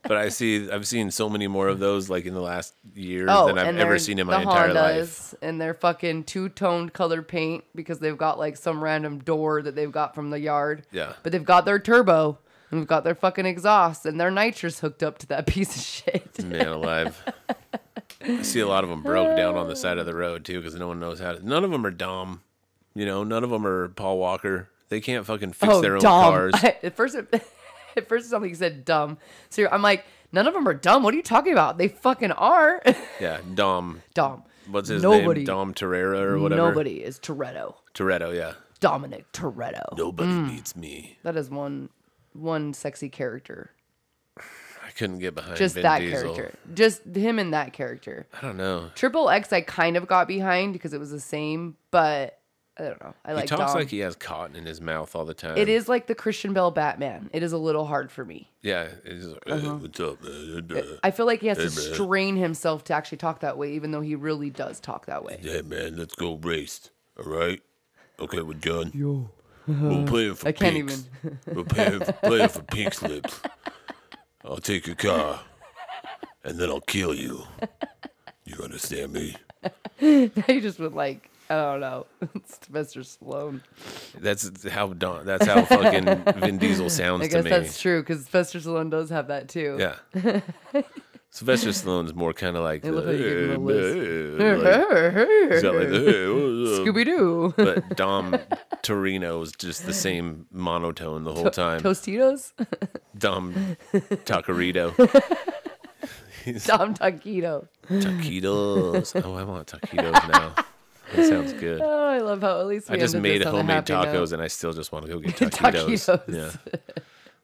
[0.08, 3.26] But I see, I've seen so many more of those like in the last year
[3.30, 5.36] Oh, than I've ever seen in my entire Hondas, life.
[5.41, 9.76] And they're fucking two toned color paint because they've got like some random door that
[9.76, 10.86] they've got from the yard.
[10.91, 11.14] Yeah.
[11.24, 12.38] But they've got their turbo
[12.72, 15.82] and they've got their fucking exhaust and their nitrous hooked up to that piece of
[15.82, 16.43] shit.
[16.45, 17.24] Man alive.
[18.22, 20.60] I see a lot of them broke down on the side of the road too
[20.60, 21.47] because no one knows how to.
[21.47, 22.41] None of them are Dom.
[22.93, 24.70] You know, none of them are Paul Walker.
[24.89, 26.24] They can't fucking fix oh, their own dumb.
[26.24, 26.53] cars.
[26.64, 27.43] at first, it,
[27.98, 29.18] at first, something said dumb.
[29.50, 31.04] So I'm like, none of them are dumb.
[31.04, 31.78] What are you talking about?
[31.78, 32.82] They fucking are.
[33.20, 34.02] yeah, Dom.
[34.14, 34.43] dumb.
[34.70, 35.41] What's his Nobody.
[35.41, 35.46] name?
[35.46, 36.62] Dom Torreira or whatever.
[36.62, 37.76] Nobody is Toretto.
[37.93, 38.54] Toretto, yeah.
[38.80, 39.96] Dominic Toretto.
[39.98, 40.48] Nobody hmm.
[40.50, 41.18] beats me.
[41.24, 41.89] That is one
[42.34, 43.72] one sexy character.
[44.38, 46.36] I couldn't get behind Just Vin that Diesel.
[46.36, 46.58] character.
[46.74, 48.28] Just him and that character.
[48.34, 48.91] I don't know.
[48.96, 52.39] Triple X I kind of got behind because it was the same, but
[52.78, 53.14] I don't know.
[53.24, 53.44] I like.
[53.44, 53.80] He talks Dom.
[53.82, 55.58] like he has cotton in his mouth all the time.
[55.58, 57.30] it is like the Christian Bale Batman.
[57.32, 58.50] It is a little hard for me.
[58.62, 58.90] Yeah.
[59.06, 59.60] It's like, Uh-huh.
[59.60, 60.72] "Hey, what's up, man?
[60.76, 61.94] Uh, I feel like he has to man.
[61.94, 65.40] strain himself to actually talk that way, even though he really does talk that way.
[65.42, 66.90] Hey, man, let's go race.
[67.18, 67.62] All right?
[68.20, 68.92] Okay, we're done.
[68.94, 69.30] Yo.
[69.68, 71.10] We're playing for I can't pinks.
[71.48, 73.40] We're playing, playing for pink slips.
[74.44, 75.40] I'll take your car,
[76.44, 77.44] and then I'll kill you.
[78.44, 79.36] You understand me?
[79.98, 80.30] he
[80.62, 82.06] just would like, I don't know,
[82.46, 83.62] Sylvester Stallone.
[84.20, 85.26] That's how Don.
[85.26, 86.06] That's how fucking
[86.39, 87.50] Vin Diesel sounds I to guess me.
[87.52, 89.78] that's true because Sylvester Stallone does have that too.
[89.80, 90.41] Yeah.
[91.30, 94.38] Sylvester Stallone's more kind of like, like he gave him a "Hey, list.
[94.38, 96.26] man," like- he's got like, "Hey.
[96.80, 97.54] Scooby Doo.
[97.58, 98.38] but Dom
[98.84, 101.82] Toretto is just the same monotone the whole time.
[101.82, 102.54] Tostitos?
[103.18, 104.96] Dom Taquerito.
[106.66, 107.68] Dom Taquito.
[107.89, 109.22] Taquitos.
[109.26, 110.56] Oh, I want taquitos now.
[111.16, 111.82] That sounds good.
[112.16, 114.32] Oh, I love how at least I just made this on a homemade tacos note.
[114.34, 116.07] and I still just want to go get taquitos.
[116.26, 116.34] Taquitos.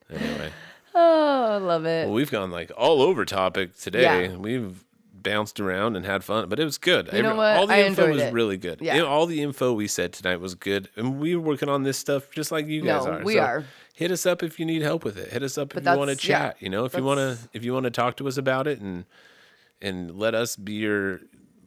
[0.10, 0.18] Yeah.
[0.18, 0.52] Anyway,
[0.96, 2.06] Oh, I love it.
[2.06, 4.28] well, we've gone like all over topic today.
[4.32, 4.36] Yeah.
[4.38, 7.10] We've bounced around and had fun, but it was good.
[7.14, 7.56] You know what?
[7.58, 8.34] All the I info was it.
[8.34, 8.80] really good.
[8.82, 9.00] Yeah.
[9.02, 12.30] All the info we said tonight was good, and we were working on this stuff
[12.32, 13.24] just like you guys No, are.
[13.24, 13.66] we So are.
[13.94, 15.32] Hit us up if you need help with it.
[15.32, 16.58] Hit us up if you want to that's- yeah, chat.
[16.60, 18.80] you know, if you want to, if you want to talk to us about it
[18.80, 19.06] and
[19.84, 21.22] and let us be your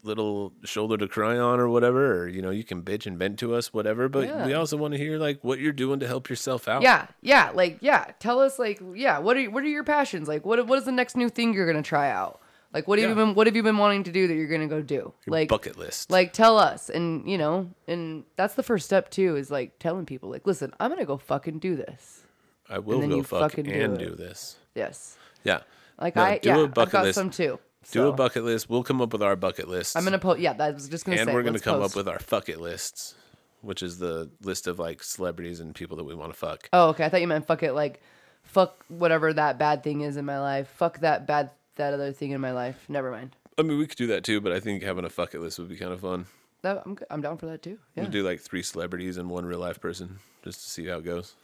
[0.05, 3.39] little shoulder to cry on or whatever or you know you can bitch and vent
[3.39, 6.29] to us whatever but we also want to hear like what you're doing to help
[6.29, 8.13] yourself out Yeah, yeah, like yeah.
[8.21, 10.29] Tell us like yeah, what are what are your passions?
[10.29, 12.41] Like what what is the next new thing you're gonna try out?
[12.73, 14.67] Like what have you been what have you been wanting to do that you're gonna
[14.67, 15.15] go do?
[15.25, 19.11] Your like bucket list like tell us and you know and that's the first step
[19.11, 22.23] too is like telling people like listen i'm gonna go fucking do this
[22.69, 24.09] i will go fuck fucking do and it.
[24.09, 25.61] do this yes yeah
[26.01, 27.61] like No, i do yeah a i've got list some too
[27.91, 28.69] do a bucket list.
[28.69, 29.97] We'll come up with our bucket list.
[29.97, 31.93] i'm gonna post yeah i was just gonna and say we're gonna come post.
[31.93, 33.15] up with our fuck it lists
[33.63, 36.69] which is the list of like celebrities and people that we want to fuck.
[36.73, 38.01] Oh okay i thought you meant fuck it like
[38.43, 40.69] fuck whatever that bad thing is in my life.
[40.69, 42.85] Fuck that bad that other thing in my life.
[42.89, 43.35] Never mind.
[43.59, 45.59] I mean we could do that too but i think having a fuck it list
[45.59, 46.27] would be kind of fun.
[46.63, 48.05] That, I'm, I'm down for that too yeah.
[48.05, 51.05] we'll do like three celebrities and one real life person just to see how it
[51.05, 51.35] goes.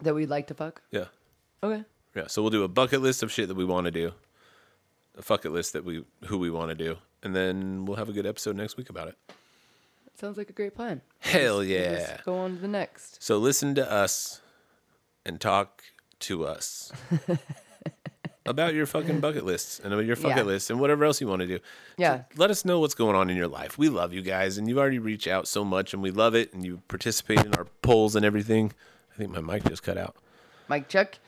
[0.00, 0.82] That we'd like to fuck?
[0.90, 1.06] Yeah.
[1.62, 1.84] Okay.
[2.16, 4.12] Yeah, so we'll do a bucket list of shit that we want to do,
[5.16, 8.12] a bucket list that we who we want to do, and then we'll have a
[8.12, 9.16] good episode next week about it.
[10.14, 12.18] sounds like a great plan Hell yeah!
[12.24, 14.40] go on to the next So listen to us
[15.26, 15.82] and talk
[16.20, 16.92] to us
[18.46, 20.42] about your fucking bucket lists and about your bucket Yeah.
[20.42, 21.58] lists and whatever else you want to do.
[21.96, 22.22] Yeah.
[22.36, 23.78] let us know what's going on in your life.
[23.78, 26.52] We love you guys, and you've already reached out so much, and we love it,
[26.52, 28.72] and you participate in our polls and everything.
[29.14, 30.16] I think my mic just cut out.
[30.68, 31.18] mike check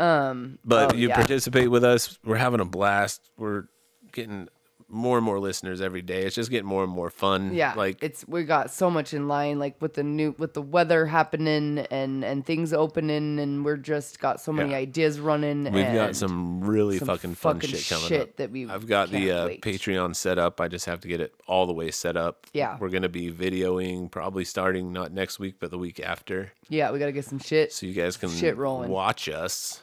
[0.00, 1.14] um But oh, you yeah.
[1.16, 2.18] participate with us.
[2.24, 3.30] We're having a blast.
[3.36, 3.64] We're
[4.12, 4.48] getting
[4.92, 6.24] more and more listeners every day.
[6.24, 7.54] It's just getting more and more fun.
[7.54, 10.62] Yeah, Like it's we got so much in line, like with the new with the
[10.62, 14.78] weather happening and and things opening, and we're just got so many Yeah.
[14.78, 15.62] ideas running.
[15.72, 18.36] we've got some really some fucking fun fucking shit coming shit up.
[18.38, 19.48] that we I've got the uh.
[19.62, 20.60] Patreon set up.
[20.60, 22.48] I just have to get it all the way set up.
[22.52, 22.76] Yeah.
[22.80, 26.50] We're gonna be videoing probably starting not next week, but the week after.
[26.68, 27.72] Yeah, we gotta get some shit.
[27.72, 28.90] So you guys can Shit rolling.
[28.90, 29.82] watch us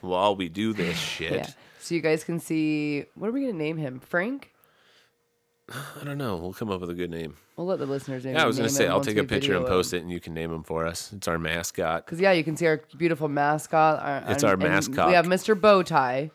[0.00, 1.32] while we do this shit.
[1.32, 4.00] Yeah, so you guys can see what are we gonna name him?
[4.00, 4.52] Frank.
[5.70, 6.36] I don't know.
[6.36, 7.36] We'll come up with a good name.
[7.56, 8.34] We'll let the listeners name.
[8.34, 10.34] Yeah, I was gonna say I'll take a picture and post it, and you can
[10.34, 11.12] name him for us.
[11.12, 12.06] It's our mascot.
[12.06, 14.00] Cause yeah, you can see our beautiful mascot.
[14.00, 15.08] Our, It's our mascot.
[15.08, 15.54] We have Mr.
[15.58, 16.30] Bowtie,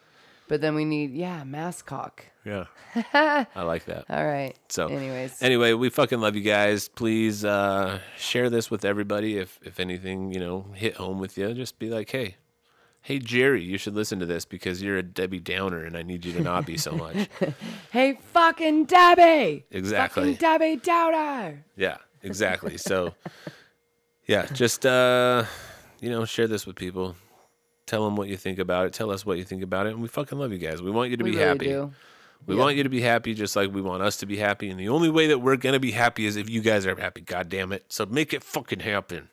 [0.47, 2.21] but then we need yeah mascot.
[2.45, 2.65] Yeah,
[3.13, 4.05] I like that.
[4.07, 4.55] All right.
[4.69, 6.87] So, anyways, anyway, we fucking love you guys.
[6.89, 9.39] Please uh, share this with everybody.
[9.39, 12.35] If if anything, you know, hit home with you, just be like, hey,
[13.05, 16.25] hey Jerry, you should listen to this because you're a Debbie Downer, and I need
[16.25, 17.29] you to not be so much.
[17.91, 19.63] hey fucking Debbie.
[19.69, 20.33] Exactly.
[20.33, 21.63] Fucking Debbie Downer.
[21.77, 22.77] yeah, exactly.
[22.77, 23.13] So,
[24.27, 25.45] yeah, just uh,
[26.01, 27.15] you know, share this with people.
[27.85, 28.93] Tell them what you think about it.
[28.93, 30.81] Tell us what you think about it, and we fucking love you guys.
[30.81, 31.65] We want you to We be really happy.
[31.67, 31.93] do.
[32.47, 32.61] We Yeah.
[32.61, 34.69] want you to be happy just like we want us to be happy.
[34.69, 37.21] And the only way that we're gonna be happy is if you guys are happy.
[37.21, 37.85] God damn it.
[37.89, 39.29] So make it fucking happen.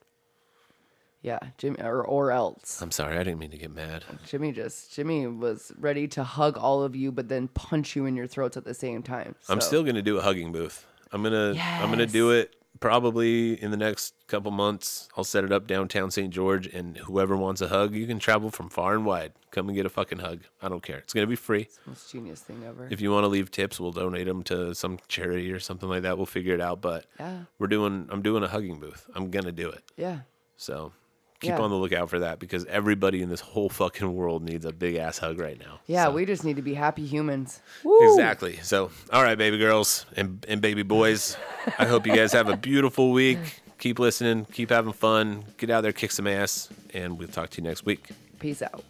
[1.23, 2.83] Yeah, Jimmie or or else.
[2.83, 4.05] I'm sorry, I didn't mean to get mad.
[4.27, 8.16] Jimmie just Jimmie was ready to hug all of you, but then punch you in
[8.16, 9.35] your throats at the same time.
[9.49, 10.85] I'm So, still gonna do a hugging booth.
[11.12, 15.09] I'm gonna I'm gonna do it probably in the next couple months.
[15.16, 16.31] I'll set it up downtown St.
[16.33, 19.33] George and whoever wants a hug, you can travel from far and wide.
[19.53, 20.41] Come and get a fucking hug.
[20.61, 20.99] I don't care.
[20.99, 21.68] It's gonna be free.
[21.87, 22.89] most genius thing ever.
[22.91, 26.03] If you want to leave tips, we'll donate them to some charity or something like
[26.03, 26.16] that.
[26.16, 26.81] We'll figure it out.
[26.81, 27.45] But Yeah.
[27.61, 29.07] we're doing I'm doing a hugging booth.
[29.14, 29.85] I'm gonna do it.
[29.97, 30.20] yeah.
[30.57, 30.93] So
[31.43, 31.59] keep Yeah.
[31.59, 34.97] on the lookout for that because everybody in this whole fucking world needs a big
[34.97, 35.80] ass hug right now.
[35.86, 37.61] Yeah, So- we just need to be happy humans.
[37.84, 37.99] Woo!
[38.12, 38.59] Exactly.
[38.62, 41.36] So, all right, baby girls and, and baby boys,
[41.78, 43.61] I hope you guys have a beautiful week.
[43.78, 47.61] Keep listening, keep having fun, get out there, kick some ass, and we'll talk to
[47.61, 48.11] you next week.
[48.38, 48.84] Peace out.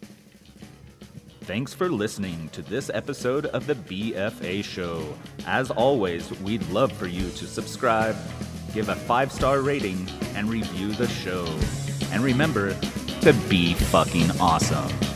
[1.41, 5.03] Thanks for listening to this episode of the BFA Show.
[5.45, 8.15] As always, we'd love for you to subscribe,
[8.73, 11.45] give a five star rating, and review the show.
[12.13, 12.75] And remember
[13.21, 15.12] to be fucking awesome.